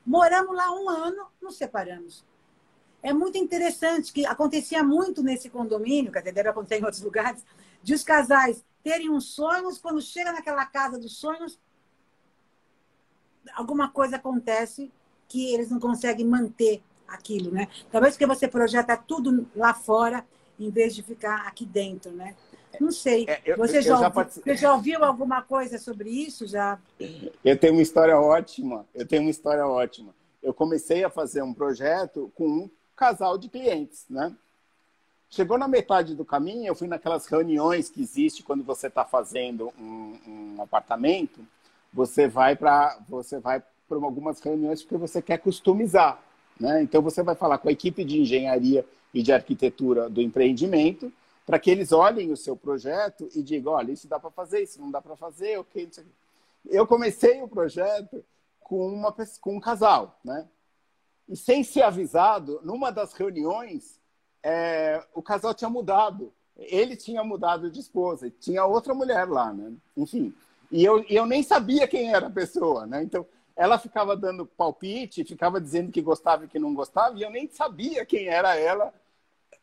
[0.04, 2.24] Moramos lá um ano, nos separamos.
[3.02, 7.44] É muito interessante que acontecia muito nesse condomínio, quer dizer, deve acontecer em outros lugares,
[7.82, 11.58] de os casais terem uns sonhos, quando chega naquela casa dos sonhos,
[13.54, 14.92] alguma coisa acontece
[15.28, 17.68] que eles não conseguem manter aquilo, né?
[17.90, 20.24] Talvez porque você projeta tudo lá fora
[20.58, 22.34] em vez de ficar aqui dentro, né?
[22.80, 23.24] Não sei.
[23.28, 26.46] É, eu, você, já, já ouviu, você já ouviu alguma coisa sobre isso?
[26.46, 26.78] Já?
[27.44, 28.86] Eu tenho uma história ótima.
[28.94, 30.14] Eu tenho uma história ótima.
[30.42, 34.34] Eu comecei a fazer um projeto com um casal de clientes, né?
[35.30, 39.72] Chegou na metade do caminho, eu fui naquelas reuniões que existe quando você está fazendo
[39.78, 41.40] um, um, apartamento.
[41.92, 46.22] Você vai para você vai para algumas reuniões porque você quer customizar,
[46.58, 46.82] né?
[46.82, 51.12] Então você vai falar com a equipe de engenharia e de arquitetura do empreendimento
[51.46, 54.80] para que eles olhem o seu projeto e digam, olha, isso dá para fazer, isso
[54.80, 55.88] não dá para fazer, ok.
[56.66, 58.22] Eu comecei o projeto
[58.60, 60.46] com uma com um casal, né?
[61.26, 63.98] E sem ser avisado, numa das reuniões
[64.42, 66.32] é, o casal tinha mudado.
[66.56, 69.72] Ele tinha mudado de esposa, tinha outra mulher lá, né?
[69.96, 70.34] Enfim.
[70.70, 73.02] E eu, eu nem sabia quem era a pessoa, né?
[73.02, 73.24] Então,
[73.58, 77.48] ela ficava dando palpite, ficava dizendo que gostava e que não gostava, e eu nem
[77.50, 78.94] sabia quem era ela,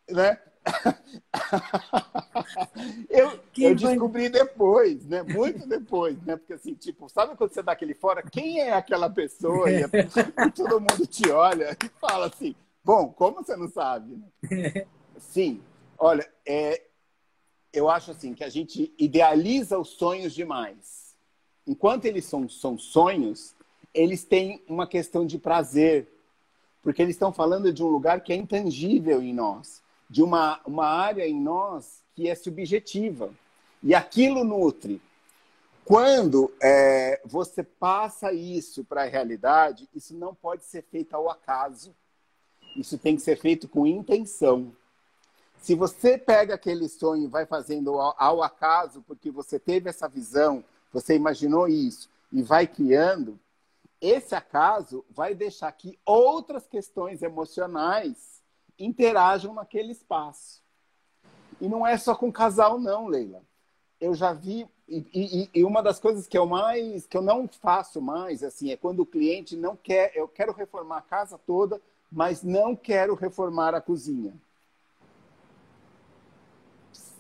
[0.08, 0.40] né?
[3.10, 5.24] eu, eu descobri depois, né?
[5.24, 6.36] Muito depois, né?
[6.36, 8.22] Porque assim, tipo, sabe quando você dá aquele fora?
[8.22, 9.70] Quem é aquela pessoa?
[9.72, 12.56] E, e todo mundo te olha e fala assim,
[12.86, 14.22] Bom, como você não sabe?
[14.44, 14.86] Né?
[15.18, 15.60] Sim,
[15.98, 16.84] olha, é,
[17.74, 21.16] eu acho assim que a gente idealiza os sonhos demais.
[21.66, 23.55] Enquanto eles são, são sonhos,
[23.96, 26.08] eles têm uma questão de prazer,
[26.84, 30.86] porque eles estão falando de um lugar que é intangível em nós, de uma, uma
[30.86, 33.34] área em nós que é subjetiva.
[33.82, 35.02] E aquilo nutre.
[35.84, 41.94] Quando é, você passa isso para a realidade, isso não pode ser feito ao acaso
[42.76, 44.72] isso tem que ser feito com intenção.
[45.62, 50.64] Se você pega aquele sonho e vai fazendo ao, acaso, porque você teve essa visão,
[50.92, 53.40] você imaginou isso e vai criando,
[54.02, 58.44] esse acaso vai deixar que outras questões emocionais
[58.78, 60.62] interajam naquele espaço.
[61.60, 63.42] E não é só com casal, não, Leila.
[64.00, 67.48] Eu já vi e, e, e, uma das coisas que eu mais que eu não
[67.48, 71.82] faço mais assim é quando o cliente não quer eu quero reformar a casa toda
[72.12, 74.34] mas não quero reformar a cozinha.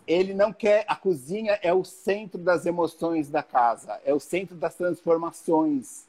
[0.08, 0.86] Ele não quer.
[0.88, 6.06] A cozinha é o centro das emoções da casa, é o centro das transformações.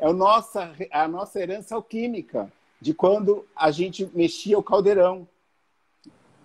[0.00, 5.28] É nossa, a nossa herança alquímica de quando a gente mexia o caldeirão.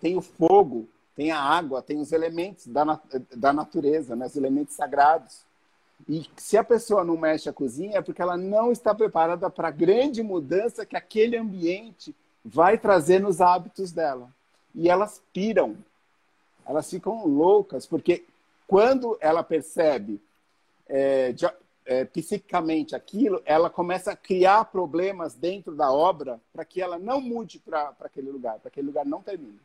[0.01, 2.99] Tem o fogo, tem a água, tem os elementos da,
[3.33, 4.25] da natureza, né?
[4.25, 5.45] os elementos sagrados.
[6.07, 9.69] E se a pessoa não mexe a cozinha é porque ela não está preparada para
[9.69, 12.13] a grande mudança que aquele ambiente
[12.43, 14.29] vai trazer nos hábitos dela.
[14.75, 15.77] E elas piram,
[16.67, 18.25] elas ficam loucas, porque
[18.67, 20.21] quando ela percebe
[20.87, 21.49] é, de,
[21.86, 27.21] é, psiquicamente aquilo, ela começa a criar problemas dentro da obra para que ela não
[27.21, 29.60] mude para aquele lugar, para aquele lugar não termine.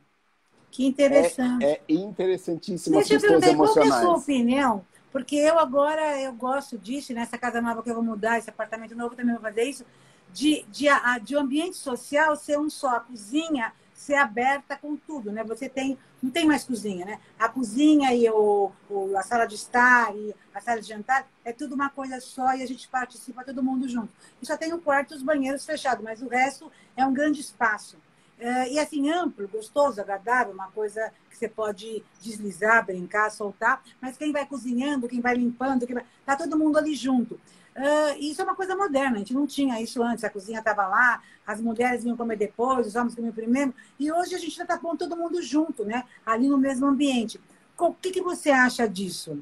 [0.69, 1.65] Que interessante.
[1.65, 3.89] É, é interessantíssimo Deixa as questões emocionais.
[3.89, 7.89] Qual é a sua opinião porque eu agora, eu gosto disso, nessa casa nova que
[7.89, 9.85] eu vou mudar, esse apartamento novo também vou fazer isso,
[10.31, 10.87] de, de,
[11.23, 15.43] de um ambiente social ser um só, a cozinha ser aberta com tudo, né?
[15.43, 17.19] Você tem, não tem mais cozinha, né?
[17.37, 21.53] A cozinha e o, o, a sala de estar e a sala de jantar é
[21.53, 24.11] tudo uma coisa só e a gente participa todo mundo junto.
[24.41, 27.41] E só tem o quarto e os banheiros fechados, mas o resto é um grande
[27.41, 27.95] espaço.
[28.39, 34.17] É, e assim, amplo, gostoso, agradável, uma coisa que você pode deslizar, brincar, soltar, mas
[34.17, 36.05] quem vai cozinhando, quem vai limpando, quem vai...
[36.25, 37.39] tá todo mundo ali junto.
[37.75, 40.87] Uh, isso é uma coisa moderna, a gente não tinha isso antes, a cozinha estava
[40.87, 44.77] lá, as mulheres vinham comer depois, os homens comiam primeiro, e hoje a gente está
[44.77, 46.03] pondo todo mundo junto, né?
[46.25, 47.39] ali no mesmo ambiente.
[47.77, 49.41] O que, que você acha disso?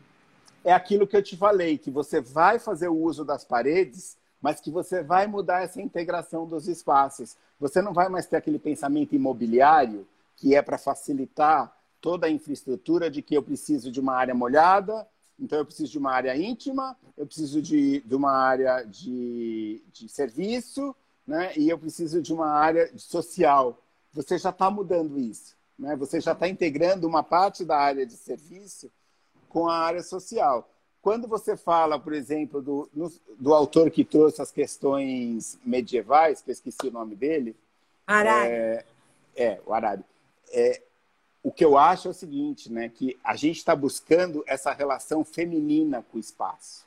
[0.64, 4.60] É aquilo que eu te falei, que você vai fazer o uso das paredes mas
[4.60, 7.36] que você vai mudar essa integração dos espaços.
[7.60, 13.10] Você não vai mais ter aquele pensamento imobiliário que é para facilitar toda a infraestrutura
[13.10, 15.06] de que eu preciso de uma área molhada,
[15.40, 20.10] então eu preciso de uma área íntima, eu preciso de, de uma área de, de
[20.10, 21.54] serviço, né?
[21.56, 23.82] e eu preciso de uma área social.
[24.14, 25.56] Você já está mudando isso.
[25.78, 25.96] Né?
[25.96, 28.92] Você já está integrando uma parte da área de serviço
[29.48, 30.70] com a área social.
[31.02, 32.90] Quando você fala, por exemplo, do,
[33.40, 37.56] do autor que trouxe as questões medievais, que eu esqueci o nome dele.
[38.06, 38.52] Harari.
[38.52, 38.86] É,
[39.36, 40.04] é o Harari.
[40.52, 40.82] É,
[41.42, 45.24] o que eu acho é o seguinte, né, que a gente está buscando essa relação
[45.24, 46.86] feminina com o espaço.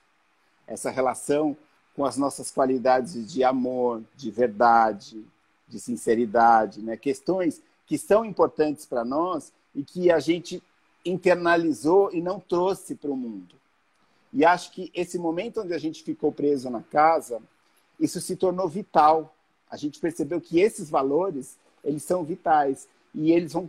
[0.67, 1.57] Essa relação
[1.95, 5.25] com as nossas qualidades de amor, de verdade,
[5.69, 6.97] de sinceridade, né?
[6.97, 10.63] questões que são importantes para nós e que a gente
[11.05, 13.55] internalizou e não trouxe para o mundo.
[14.33, 17.43] E acho que esse momento onde a gente ficou preso na casa,
[18.01, 19.35] isso se tornou vital.
[19.71, 23.69] A gente percebeu que esses valores, eles são vitais e eles vão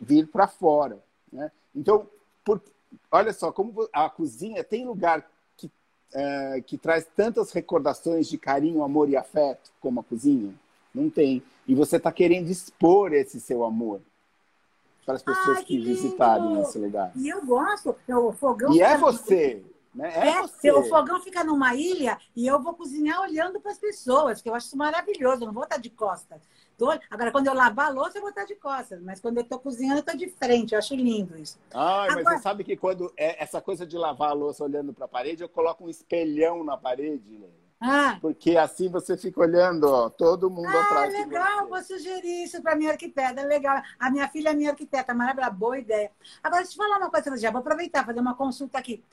[0.00, 0.98] vir para fora.
[1.32, 1.50] Né?
[1.74, 2.06] Então,
[2.44, 2.60] por,
[3.10, 5.70] olha só, como a cozinha tem lugar que,
[6.12, 10.54] é, que traz tantas recordações de carinho, amor e afeto como a cozinha?
[10.94, 11.42] Não tem.
[11.66, 14.00] E você está querendo expor esse seu amor.
[15.04, 17.12] para as pessoas Ai, que, que visitarem esse lugar.
[17.16, 18.72] E eu gosto, o fogão.
[18.74, 19.64] E é fica- você,
[19.94, 20.12] né?
[20.14, 20.70] É, É, você.
[20.70, 24.54] o fogão fica numa ilha e eu vou cozinhar olhando para as pessoas, que eu
[24.54, 25.42] acho isso maravilhoso.
[25.42, 26.40] Eu não vou estar de costas.
[26.76, 29.02] Tô- Agora, quando eu lavar a louça, eu vou estar de costas.
[29.02, 30.72] Mas quando eu estou cozinhando, eu estou de frente.
[30.72, 31.58] Eu acho lindo isso.
[31.74, 34.92] Ai, mas Agora- você sabe que quando é essa coisa de lavar a louça olhando
[34.92, 37.68] para a parede, eu coloco um espelhão na parede, Leila.
[37.80, 41.68] Ah, Porque assim você fica olhando, ó, todo mundo ah atrás de legal.
[41.68, 41.68] você.
[41.68, 43.40] Vou sugerir isso para minha arquiteta.
[43.42, 43.80] Legal.
[44.00, 45.14] A minha filha é minha arquiteta.
[45.14, 45.48] Maravilha.
[45.48, 46.10] Boa ideia.
[46.42, 49.04] Agora, deixa eu falar uma coisa, já vou aproveitar, fazer uma consulta aqui.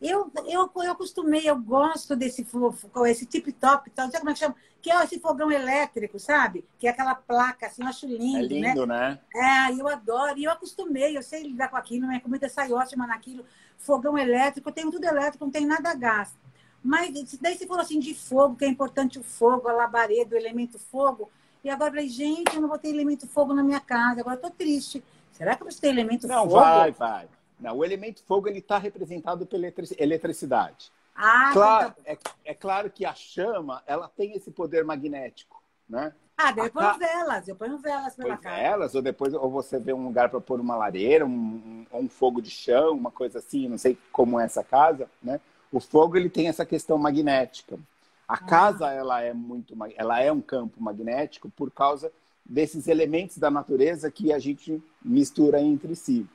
[0.00, 4.32] Eu, eu, eu acostumei, eu gosto desse fofo, esse tip-top, tal, não sei como é
[4.32, 6.64] que chama, que é esse fogão elétrico, sabe?
[6.78, 8.68] Que é aquela placa, assim, eu acho lindo, É né?
[8.70, 9.20] lindo, né?
[9.34, 10.38] É, eu adoro.
[10.38, 13.44] E eu acostumei, eu sei lidar com aquilo, minha comida sai ótima naquilo.
[13.78, 16.34] Fogão elétrico, eu tenho tudo elétrico, não tem nada a gás.
[16.82, 20.38] Mas daí você falou assim de fogo, que é importante o fogo, a labareda, o
[20.38, 21.30] elemento fogo.
[21.62, 24.36] E agora eu falei, gente, eu não vou ter elemento fogo na minha casa, agora
[24.36, 25.04] eu tô triste.
[25.32, 26.54] Será que eu preciso ter elemento Não, fogo?
[26.54, 27.28] vai, vai.
[27.60, 30.90] Não, o elemento fogo ele está representado pela eletri- eletricidade.
[31.14, 32.10] Ah, Claro, então tá-
[32.44, 36.14] é, é claro que a chama ela tem esse poder magnético, né?
[36.38, 38.56] ah, ca- velas, eu ponho velas pela casa.
[38.56, 42.08] elas, ou depois ou você vê um lugar para pôr uma lareira, um, um, um
[42.08, 45.38] fogo de chão, uma coisa assim, não sei como é essa casa, né?
[45.70, 47.78] O fogo ele tem essa questão magnética.
[48.26, 52.10] A casa ela é muito, ela é um campo magnético por causa
[52.44, 56.26] desses elementos da natureza que a gente mistura entre si.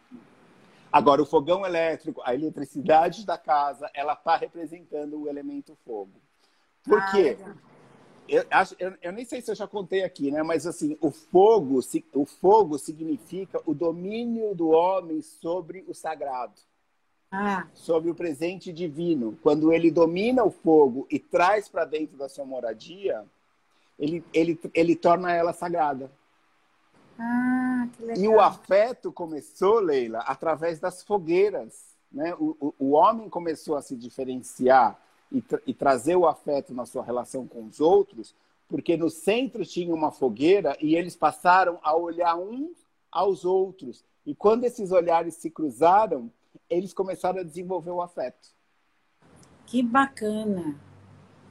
[0.95, 6.21] Agora o fogão elétrico, a eletricidade da casa, ela está representando o elemento fogo.
[6.85, 7.37] Por Ah, quê?
[8.29, 10.41] Eu, acho- eu, eu nem sei se eu já contei aqui, né?
[10.41, 11.81] Mas assim, o fogo,
[12.13, 16.53] o fogo significa o domínio do homem sobre o sagrado,
[17.29, 19.37] Ah, sobre o presente divino.
[19.43, 23.25] Quando ele domina o fogo e traz para dentro da sua moradia,
[23.99, 26.09] ele, ele, ele torna ela sagrada.
[27.17, 28.23] Ah, que legal.
[28.23, 31.95] E o afeto começou, Leila, através das fogueiras.
[32.11, 32.33] Né?
[32.35, 34.99] O, o, o homem começou a se diferenciar
[35.31, 38.35] e, tra e trazer o afeto na sua relação com os outros,
[38.67, 42.77] porque no centro tinha uma fogueira e eles passaram a olhar uns
[43.11, 44.03] aos outros.
[44.25, 46.31] E quando esses olhares se cruzaram,
[46.69, 48.49] eles começaram a desenvolver o afeto.
[49.65, 50.75] Que bacana.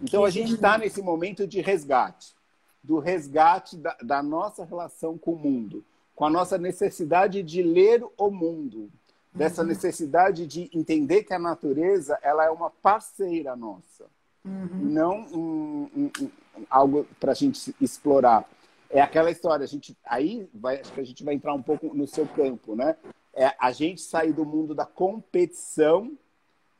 [0.02, 2.34] Então Que a gente está nesse momento de resgate
[2.84, 5.82] do resgate da, da nossa relação com o mundo,
[6.14, 8.90] com a nossa necessidade de ler o mundo,
[9.34, 9.68] dessa Uhum.
[9.68, 14.04] necessidade de entender que a natureza ela é uma parceira nossa,
[14.44, 14.68] Uhum.
[14.78, 16.30] não um, um, um,
[16.70, 18.48] algo para a gente explorar.
[18.90, 21.92] É aquela história, a gente aí vai, acho que a gente vai entrar um pouco
[21.94, 22.94] no seu campo, né?
[23.32, 26.12] É a gente sair do mundo da competição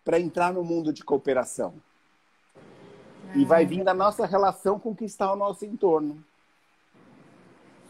[0.05, 1.75] para entrar no mundo de cooperação.
[3.35, 6.23] E vai vir da nossa relação com o que está ao nosso entorno.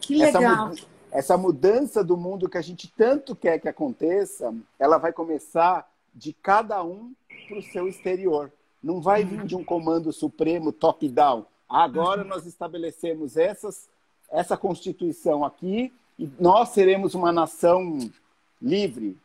[0.00, 0.68] Que Essa, legal.
[0.68, 0.74] mu-
[1.10, 6.32] essa mudança do mundo que a gente tanto quer que aconteça, ela vai começar de
[6.32, 7.12] cada um
[7.48, 8.50] para o seu exterior.
[8.82, 11.46] Não vai vir de um comando supremo top-down.
[11.68, 13.88] Agora nós estabelecemos essas,
[14.30, 17.98] essa constituição aqui e nós seremos uma nação
[18.60, 19.16] livre.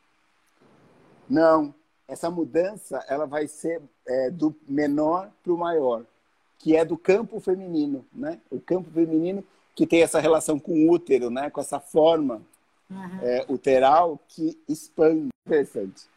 [1.30, 1.74] Não.
[2.10, 6.04] Essa mudança ela vai ser é, do menor para o maior,
[6.58, 8.39] que é do campo feminino, né?
[8.50, 9.43] O campo feminino
[9.76, 11.50] que tem essa relação com o útero, né?
[11.50, 12.41] Com essa forma
[12.89, 13.19] Uhum.
[13.22, 15.30] é, uteral que expande.
[15.45, 16.08] Interessante.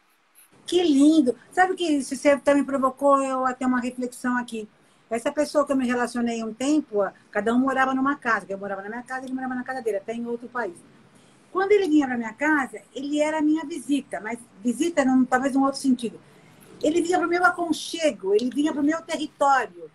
[0.65, 1.35] Que lindo!
[1.51, 4.67] Sabe que isso também provocou eu até uma reflexão aqui.
[5.09, 8.81] Essa pessoa que eu me relacionei um tempo, cada um morava numa casa, eu morava
[8.81, 10.75] na minha casa, ele morava na casa dele, até em outro país.
[11.53, 15.53] Quando ele vinha para minha casa, ele era a minha visita, mas visita num, talvez
[15.53, 16.19] num outro sentido.
[16.81, 19.89] Ele vinha para o meu aconchego, ele vinha para o meu território,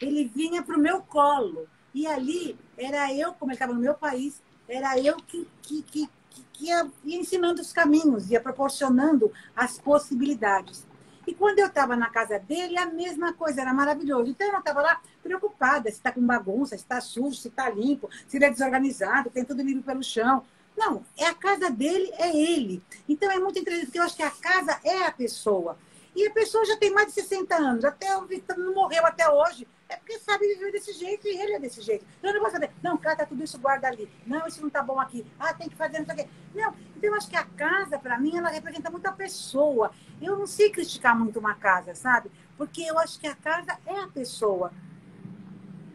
[0.00, 1.68] ele vinha para o meu colo.
[1.92, 6.08] E ali era eu, como ele estava no meu país, era eu que, que, que,
[6.30, 10.86] que, ia, ia ensinando os caminhos, ia proporcionando as possibilidades.
[11.26, 14.30] E quando eu estava na casa dele, a mesma coisa, era maravilhoso.
[14.30, 17.68] Então eu não estava lá preocupada se está com bagunça, se está sujo, se está
[17.68, 20.42] limpo, se ele é desorganizado, tem tudo limpo pelo chão.
[20.76, 22.82] Não, é a casa dele, é ele.
[23.08, 25.78] Então é muito interessante, porque eu acho que a casa é a pessoa.
[26.14, 28.08] E a pessoa já tem mais de 60 anos, até
[28.56, 29.66] não morreu até hoje.
[29.88, 32.04] É porque sabe viver desse jeito e ele é desse jeito.
[32.22, 34.10] Eu não vou saber, não, cata tudo isso, guarda ali.
[34.26, 35.26] Não, isso não tá bom aqui.
[35.38, 36.28] Ah, tem que fazer não sei o quê.
[36.54, 39.90] Não, então eu acho que a casa, para mim, ela representa muito a pessoa.
[40.20, 42.30] Eu não sei criticar muito uma casa, sabe?
[42.56, 44.72] Porque eu acho que a casa é a pessoa.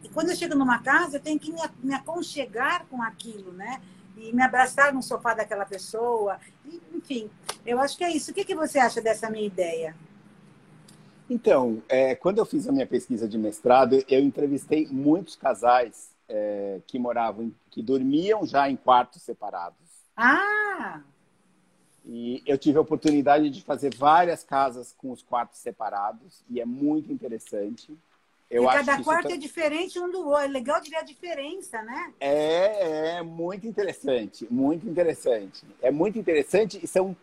[0.03, 3.81] E quando eu chego numa casa, eu tenho que me aconchegar com aquilo, né?
[4.17, 6.39] E me abraçar no sofá daquela pessoa.
[6.65, 7.29] E, enfim,
[7.65, 8.31] eu acho que é isso.
[8.31, 9.95] O que, que você acha dessa minha ideia?
[11.29, 16.79] Então, é, quando eu fiz a minha pesquisa de mestrado, eu entrevistei muitos casais é,
[16.87, 19.77] que moravam, que dormiam já em quartos separados.
[20.15, 21.01] Ah!
[22.05, 26.65] E eu tive a oportunidade de fazer várias casas com os quartos separados e é
[26.65, 27.97] muito interessante.
[28.49, 29.33] Eu e cada quarto tá...
[29.33, 30.45] é diferente um do outro.
[30.45, 32.13] É legal de ver a diferença, né?
[32.19, 35.65] É, é muito interessante, muito interessante.
[35.81, 37.15] É muito interessante e são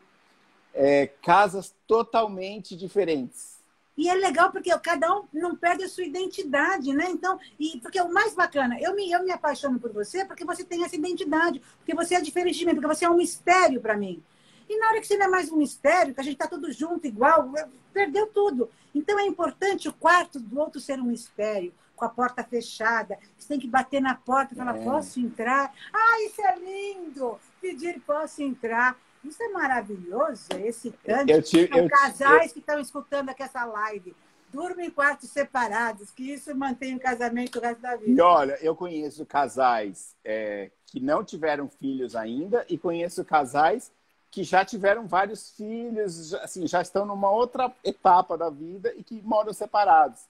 [0.75, 3.55] é, casas totalmente diferentes.
[3.97, 7.07] E é legal porque cada um não perde a sua identidade, né?
[7.11, 10.65] Então, e porque o mais bacana, eu me, eu me apaixono por você porque você
[10.65, 13.97] tem essa identidade, porque você é diferente de mim, porque você é um mistério para
[13.97, 14.23] mim.
[14.69, 16.73] E na hora que você não é mais um mistério, que a gente está tudo
[16.73, 17.51] junto, igual,
[17.93, 18.71] perdeu tudo.
[18.95, 23.19] Então é importante o quarto do outro ser um mistério, com a porta fechada.
[23.37, 24.85] Você tem que bater na porta e falar, é.
[24.85, 25.73] posso entrar?
[25.93, 27.39] Ah, isso é lindo!
[27.61, 28.97] Pedir, posso entrar.
[29.23, 31.31] Isso é maravilhoso, esse canto.
[31.31, 32.53] Eu tive, São eu, casais eu...
[32.53, 34.15] que estão escutando aqui essa live.
[34.53, 38.11] Durmam em quartos separados, que isso mantém o casamento o resto da vida.
[38.11, 43.91] E olha, eu conheço casais é, que não tiveram filhos ainda e conheço casais
[44.35, 49.23] que já tiveram vários filhos, assim, já estão numa outra etapa da vida e que
[49.23, 50.23] moram separados.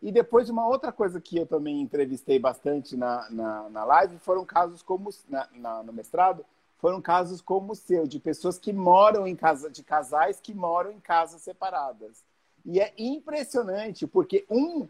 [0.00, 4.46] E depois, uma outra coisa que eu também entrevistei bastante na, na, na live foram
[4.46, 6.42] casos como, na, na, no mestrado,
[6.78, 10.90] foram casos como o seu, de pessoas que moram em casa, de casais que moram
[10.90, 12.24] em casas separadas.
[12.64, 14.88] E é impressionante, porque um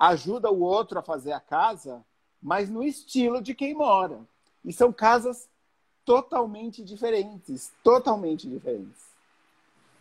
[0.00, 2.02] ajuda o outro a fazer a casa,
[2.42, 4.18] mas no estilo de quem mora.
[4.64, 5.46] E são casas
[6.06, 9.04] totalmente diferentes, totalmente diferentes.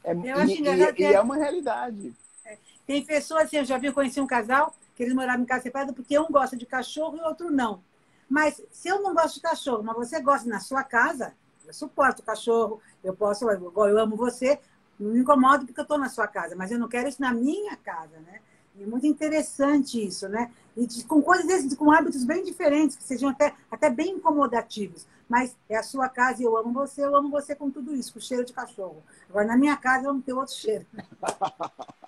[0.04, 2.14] É, e, e, e é uma realidade.
[2.46, 2.58] É.
[2.86, 5.92] Tem pessoas, assim, eu já vi, conheci um casal que eles moravam em casa separada
[5.92, 7.84] porque um gosta de cachorro e o outro não.
[8.30, 11.34] Mas se eu não gosto de cachorro, mas você gosta na sua casa,
[11.66, 14.60] eu suporto o cachorro, eu posso, eu, eu amo você,
[15.00, 17.34] não me incomodo porque eu estou na sua casa, mas eu não quero isso na
[17.34, 18.42] minha casa, né?
[18.80, 20.52] É muito interessante isso, né?
[20.76, 25.08] E de, com coisas com hábitos bem diferentes, que sejam até, até bem incomodativos.
[25.28, 28.14] Mas é a sua casa e eu amo você, eu amo você com tudo isso,
[28.14, 29.02] com cheiro de cachorro.
[29.30, 30.86] Agora, na minha casa, eu amo ter outro cheiro.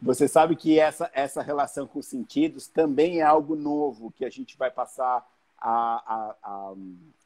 [0.00, 4.30] Você sabe que essa, essa relação com os sentidos também é algo novo que a
[4.30, 5.26] gente vai passar
[5.58, 5.70] a,
[6.14, 6.74] a, a,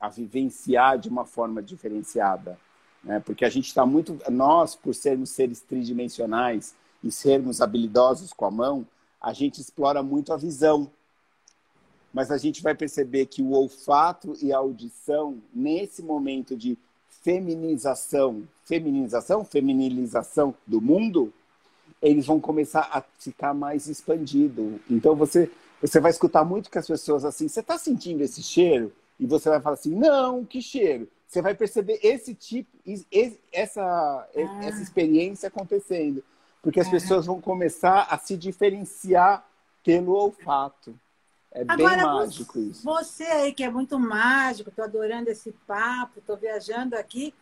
[0.00, 2.58] a vivenciar de uma forma diferenciada.
[3.02, 3.20] Né?
[3.20, 4.18] Porque a gente está muito.
[4.30, 8.86] Nós, por sermos seres tridimensionais, e sermos habilidosos com a mão,
[9.20, 10.90] a gente explora muito a visão.
[12.12, 16.78] Mas a gente vai perceber que o olfato e a audição, nesse momento de
[17.22, 21.32] feminização, feminização, feminilização do mundo,
[22.00, 24.80] eles vão começar a ficar mais expandido.
[24.88, 28.92] Então você você vai escutar muito que as pessoas assim, você está sentindo esse cheiro?
[29.20, 31.08] E você vai falar assim, não, que cheiro?
[31.26, 32.70] Você vai perceber esse tipo,
[33.52, 34.26] essa, ah.
[34.62, 36.22] essa experiência acontecendo.
[36.66, 39.46] Porque as pessoas vão começar a se diferenciar
[39.84, 40.98] pelo olfato.
[41.52, 42.82] É Agora, bem mágico isso.
[42.82, 47.32] Você aí que é muito mágico, estou adorando esse papo, estou viajando aqui.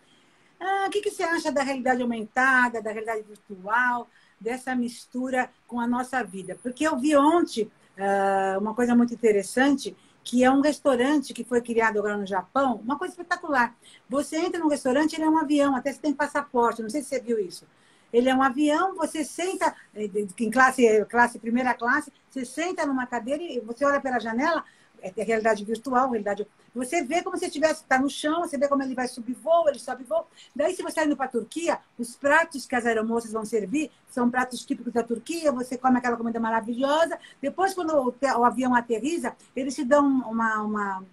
[0.60, 5.80] Ah, o que, que você acha da realidade aumentada, da realidade virtual, dessa mistura com
[5.80, 6.58] a nossa vida?
[6.62, 11.62] Porque eu vi ontem ah, uma coisa muito interessante, que é um restaurante que foi
[11.62, 13.74] criado agora no Japão, uma coisa espetacular.
[14.06, 17.08] Você entra num restaurante, ele é um avião, até você tem passaporte, não sei se
[17.08, 17.66] você viu isso.
[18.14, 20.08] Ele é um avião, você senta eh,
[20.38, 24.64] em classe, classe primeira classe, você senta numa cadeira e você olha pela janela,
[25.02, 26.46] é, é realidade virtual, realidade.
[26.72, 29.68] Você vê como se estivesse tá no chão, você vê como ele vai subir voo,
[29.68, 30.28] ele sobe voo.
[30.54, 33.90] Daí, se você está indo para a Turquia, os pratos que as aeromoças vão servir
[34.08, 37.18] são pratos típicos da Turquia, você come aquela comida maravilhosa.
[37.42, 41.04] Depois, quando o, o avião aterriza, eles te dão uma, uma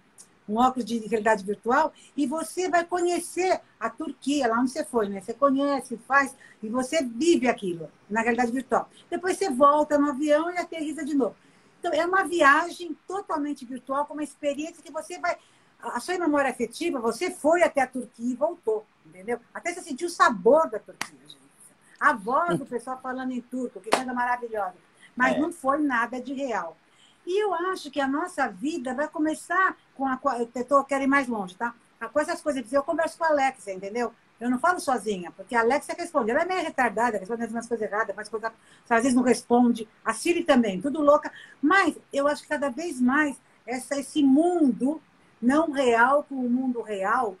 [0.52, 5.08] um óculos de realidade virtual, e você vai conhecer a Turquia, lá onde você foi,
[5.08, 5.20] né?
[5.20, 8.88] Você conhece, faz, e você vive aquilo na realidade virtual.
[9.10, 11.34] Depois você volta no avião e aterriza de novo.
[11.80, 15.36] Então, é uma viagem totalmente virtual, com uma experiência que você vai.
[15.80, 19.40] A sua memória afetiva, você foi até a Turquia e voltou, entendeu?
[19.52, 21.42] Até você sentiu o sabor da Turquia, gente.
[21.98, 24.76] A voz do pessoal falando em turco, que coisa maravilhosa.
[25.16, 25.40] Mas é.
[25.40, 26.76] não foi nada de real.
[27.26, 30.18] E eu acho que a nossa vida vai começar com a.
[30.54, 31.74] Eu tô, quero ir mais longe, tá?
[32.12, 32.72] Com essas coisas.
[32.72, 34.12] Eu converso com a Alexa, entendeu?
[34.40, 36.32] Eu não falo sozinha, porque a Alexa responde.
[36.32, 38.50] Ela é meio retardada, responde umas coisas erradas, faz coisas.
[38.90, 39.88] Às vezes não responde.
[40.04, 41.32] A Siri também, tudo louca.
[41.60, 45.00] Mas eu acho que cada vez mais essa, esse mundo
[45.40, 47.36] não real com o mundo real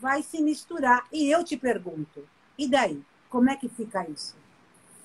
[0.00, 1.06] vai se misturar.
[1.12, 2.26] E eu te pergunto,
[2.56, 3.02] e daí?
[3.28, 4.34] Como é que fica isso?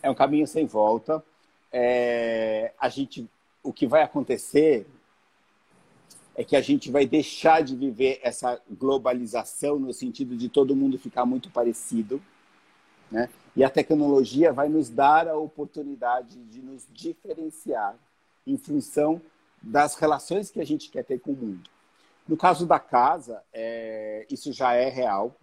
[0.02, 1.24] É um caminho sem volta.
[1.72, 3.30] É, a gente
[3.64, 4.88] o que vai acontecer
[6.36, 10.98] é que a gente vai deixar de viver essa globalização no sentido de todo mundo
[10.98, 12.22] ficar muito parecido,
[13.12, 13.30] né?
[13.56, 17.96] E a tecnologia vai nos dar a oportunidade de nos diferenciar
[18.48, 19.22] em função
[19.62, 21.70] das relações que a gente quer ter com o mundo.
[22.28, 25.36] No caso da casa, é, isso já é real.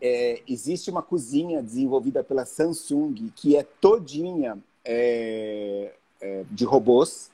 [0.00, 7.30] É, existe uma cozinha desenvolvida pela Samsung que é todinha é, é de robôs.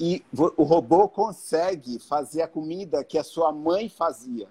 [0.00, 4.48] E o robô consegue fazer a comida que a sua mãe fazia.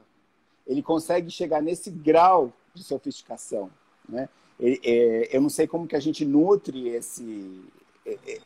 [0.66, 3.70] Ele consegue chegar nesse grau de sofisticação.
[4.08, 4.28] Né?
[4.60, 7.64] É, eu não sei como que a gente nutre esse,
[8.06, 8.42] é,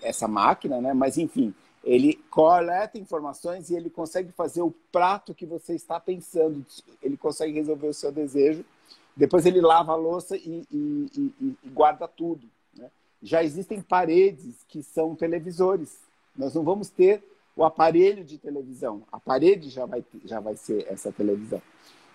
[0.00, 0.94] essa máquina, né?
[0.94, 6.64] mas enfim, ele coleta informações e ele consegue fazer o prato que você está pensando.
[7.02, 8.64] Ele consegue resolver o seu desejo.
[9.14, 12.48] Depois ele lava a louça e, e, e, e guarda tudo.
[13.24, 15.98] Já existem paredes que são televisores.
[16.36, 17.24] Nós não vamos ter
[17.56, 19.02] o aparelho de televisão.
[19.10, 21.62] A parede já vai, já vai ser essa televisão.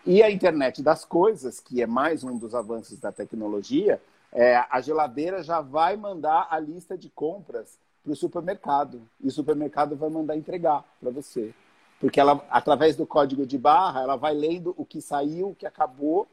[0.05, 3.99] E a internet das coisas, que é mais um dos avanços da tecnologia,
[4.31, 9.01] é, a geladeira já vai mandar a lista de compras para o supermercado.
[9.19, 11.55] E o supermercado vai mandar entregar para você.
[11.99, 15.65] Porque ela, através do código de barra, ela vai lendo o que saiu, o que
[15.65, 16.27] acabou,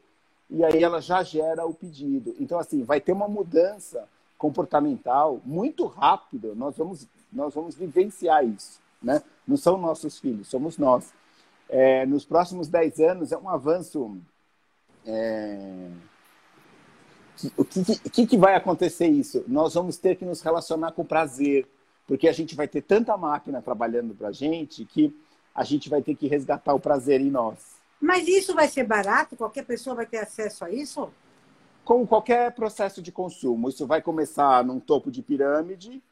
[0.51, 2.35] e aí ela já gera o pedido.
[2.39, 4.07] Então, assim, vai ter uma mudança
[4.37, 6.53] comportamental muito rápida.
[6.55, 8.79] Nós vamos, nós vamos vivenciar isso.
[9.01, 9.21] Né?
[9.47, 11.13] Não são nossos filhos, somos nós.
[11.69, 14.17] É, nos próximos 10 anos é um avanço.
[15.05, 15.89] É...
[17.55, 19.43] O que, que, que, vai acontecer isso?
[19.47, 21.67] Nós vamos ter que nos relacionar com prazer,
[22.07, 25.15] porque a gente vai ter tanta máquina trabalhando para gente que
[25.53, 27.77] a gente vai ter que resgatar o prazer em nós.
[27.99, 29.35] Mas isso vai ser barato?
[29.35, 31.09] Qualquer pessoa vai ter acesso a isso?
[31.87, 33.69] Como qualquer processo de consumo.
[33.69, 36.03] Isso vai começar num topo de pirâmide,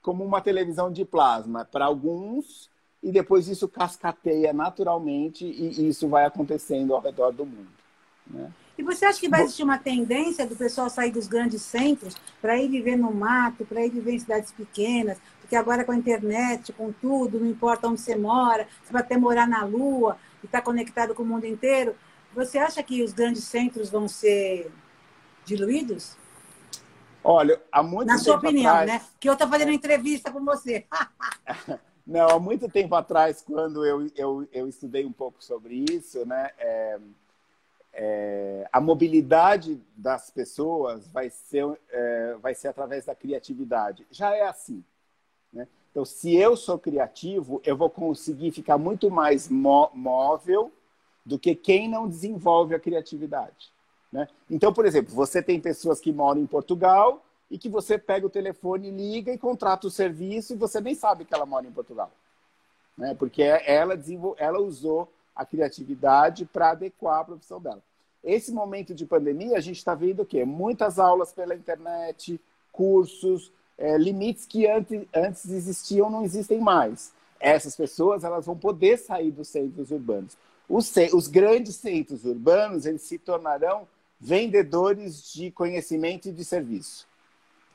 [0.00, 2.70] como uma televisão de plasma para alguns,
[3.02, 7.66] e depois isso cascateia naturalmente e isso vai acontecendo ao redor do mundo.
[8.28, 8.48] Né?
[8.78, 12.56] E você acha que vai existir uma tendência do pessoal sair dos grandes centros para
[12.56, 15.18] ir viver no mato, para ir viver em cidades pequenas?
[15.40, 19.16] Porque agora com a internet, com tudo, não importa onde você mora, você vai até
[19.16, 21.96] morar na Lua e estar tá conectado com o mundo inteiro.
[22.32, 24.70] Você acha que os grandes centros vão ser
[25.44, 26.16] diluídos?
[27.22, 29.02] Olha, há muito Na sua opinião, atrás...
[29.02, 29.08] né?
[29.18, 30.86] Que eu estou fazendo entrevista com você.
[32.06, 36.50] Não, há muito tempo atrás, quando eu, eu, eu estudei um pouco sobre isso, né?
[36.58, 36.98] É,
[37.94, 44.06] é, a mobilidade das pessoas vai ser, é, vai ser através da criatividade.
[44.10, 44.84] Já é assim.
[45.50, 45.66] Né?
[45.90, 50.72] Então, se eu sou criativo, eu vou conseguir ficar muito mais móvel
[51.24, 53.72] do que quem não desenvolve a criatividade.
[54.14, 54.28] Né?
[54.48, 58.30] Então, por exemplo, você tem pessoas que moram em Portugal e que você pega o
[58.30, 62.12] telefone, liga e contrata o serviço e você nem sabe que ela mora em Portugal.
[62.96, 63.16] Né?
[63.18, 64.36] Porque ela, desenvol...
[64.38, 67.82] ela usou a criatividade para adequar a profissão dela.
[68.22, 70.44] Esse momento de pandemia, a gente está vendo o quê?
[70.44, 72.40] Muitas aulas pela internet,
[72.70, 77.12] cursos, é, limites que antes, antes existiam não existem mais.
[77.40, 80.36] Essas pessoas elas vão poder sair dos centros urbanos.
[80.68, 83.88] Os, os grandes centros urbanos eles se tornarão
[84.24, 87.06] vendedores de conhecimento e de serviço.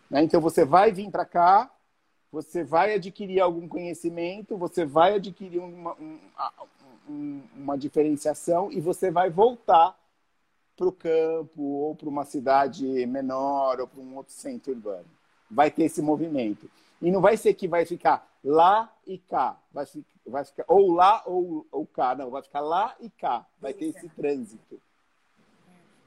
[0.09, 0.23] Né?
[0.23, 1.71] Então, você vai vir para cá,
[2.31, 5.95] você vai adquirir algum conhecimento, você vai adquirir uma,
[7.07, 9.95] um, uma diferenciação e você vai voltar
[10.75, 15.05] para o campo ou para uma cidade menor ou para um outro centro urbano.
[15.51, 16.67] Vai ter esse movimento.
[16.99, 19.55] E não vai ser que vai ficar lá e cá.
[19.71, 19.85] Vai
[20.25, 22.15] vai ficar ou lá ou, ou cá.
[22.15, 23.45] Não, vai ficar lá e cá.
[23.61, 24.81] Vai ter esse trânsito.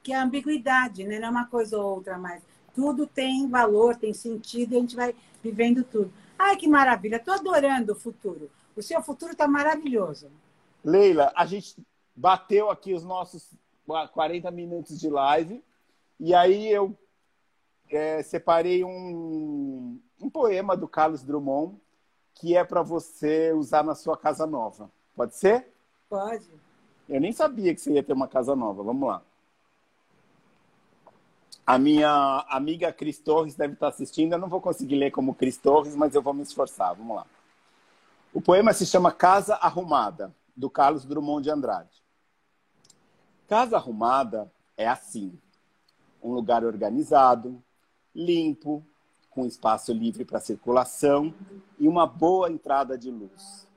[0.03, 1.17] Que é a ambiguidade, né?
[1.17, 2.43] Não é uma coisa ou outra mais
[2.73, 6.11] tudo tem valor, tem sentido e a gente vai vivendo tudo.
[6.37, 8.49] Ai, que maravilha, estou adorando o futuro.
[8.75, 10.29] O seu futuro está maravilhoso.
[10.83, 11.75] Leila, a gente
[12.15, 13.53] bateu aqui os nossos
[14.13, 15.63] 40 minutos de live
[16.19, 16.97] e aí eu
[17.89, 21.77] é, separei um, um poema do Carlos Drummond
[22.35, 24.89] que é para você usar na sua casa nova.
[25.15, 25.71] Pode ser?
[26.09, 26.49] Pode.
[27.07, 28.81] Eu nem sabia que você ia ter uma casa nova.
[28.81, 29.23] Vamos lá.
[31.65, 34.33] A minha amiga Cris Torres deve estar assistindo.
[34.33, 36.93] Eu não vou conseguir ler como Cris Torres, mas eu vou me esforçar.
[36.95, 37.25] Vamos lá.
[38.33, 42.03] O poema se chama Casa Arrumada, do Carlos Drummond de Andrade.
[43.47, 45.37] Casa arrumada é assim:
[46.21, 47.63] um lugar organizado,
[48.13, 48.83] limpo,
[49.29, 51.33] com espaço livre para circulação
[51.79, 53.67] e uma boa entrada de luz.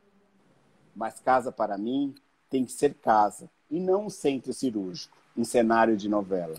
[0.94, 2.14] Mas casa para mim
[2.48, 6.56] tem que ser casa e não um centro cirúrgico, um cenário de novela.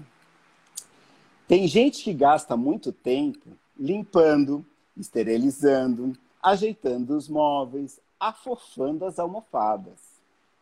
[1.47, 3.47] Tem gente que gasta muito tempo
[3.79, 4.65] limpando,
[4.97, 9.99] esterilizando, ajeitando os móveis, afofando as almofadas.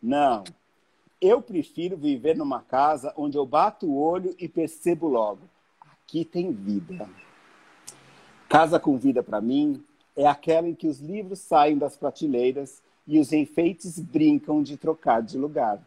[0.00, 0.44] Não.
[1.20, 5.40] Eu prefiro viver numa casa onde eu bato o olho e percebo logo:
[5.80, 7.08] aqui tem vida.
[8.48, 9.82] Casa com vida para mim
[10.14, 15.20] é aquela em que os livros saem das prateleiras e os enfeites brincam de trocar
[15.20, 15.82] de lugar.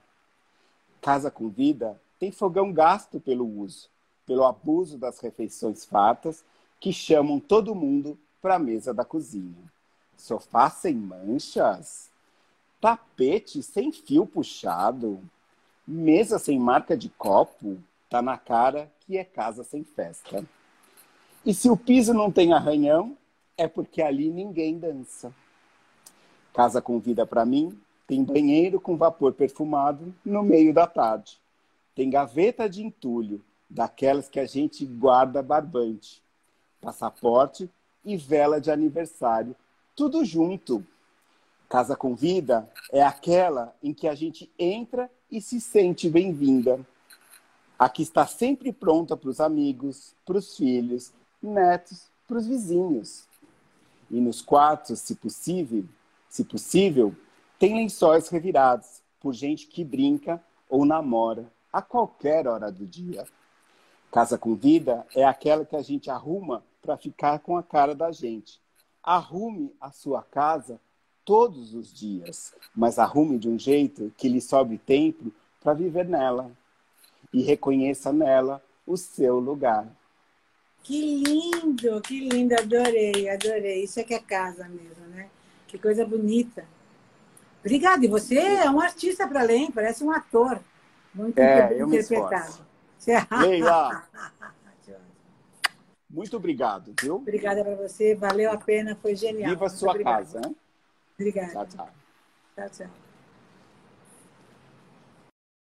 [1.00, 3.88] Casa com vida tem fogão gasto pelo uso,
[4.30, 6.46] pelo abuso das refeições fartas
[6.80, 9.58] que chamam todo mundo para a mesa da cozinha.
[10.16, 12.12] Sofá sem manchas,
[12.80, 15.20] tapete sem fio puxado,
[15.88, 20.46] mesa sem marca de copo, tá na cara que é casa sem festa.
[21.44, 23.18] E se o piso não tem arranhão,
[23.58, 25.34] é porque ali ninguém dança.
[26.54, 27.76] Casa com vida para mim
[28.06, 31.42] tem banheiro com vapor perfumado no meio da tarde.
[31.96, 36.24] Tem gaveta de entulho, daquelas que a gente guarda barbante.
[36.82, 37.70] Passaporte
[38.04, 39.56] e vela de aniversário,
[39.96, 40.86] tudo junto.
[41.68, 46.80] Casa com vida é aquela em que a gente entra e se sente bem-vinda.
[47.78, 53.28] A que está sempre pronta para os amigos, para os filhos, netos, para os vizinhos.
[54.10, 55.86] E nos quartos, se possível,
[56.28, 57.16] se possível,
[57.60, 63.26] tem lençóis revirados por gente que brinca ou namora a qualquer hora do dia.
[64.12, 68.12] Casa com vida é aquela que a gente arruma para ficar com a cara da
[68.12, 68.60] gente.
[69.04, 70.80] Arrume a sua casa
[71.24, 75.32] todos os dias, mas arrume de um jeito que lhe sobre tempo
[75.62, 76.52] para viver nela
[77.32, 79.88] e reconheça nela o seu lugar.
[80.82, 83.84] Que lindo, que lindo, adorei, adorei.
[83.84, 85.30] Isso é que é casa mesmo, né?
[85.68, 86.66] Que coisa bonita.
[87.60, 88.04] Obrigada.
[88.04, 90.60] E você é um artista para além, parece um ator.
[91.14, 92.69] Muito é, interpretado.
[93.40, 94.08] Leila,
[96.10, 97.16] muito obrigado, viu?
[97.16, 99.52] Obrigada para você, valeu a pena, foi genial.
[99.52, 100.56] Viva a sua casa, hein?
[101.18, 101.52] Obrigada.
[101.52, 101.90] Tchau, tchau.
[102.56, 103.09] Tchau, tchau.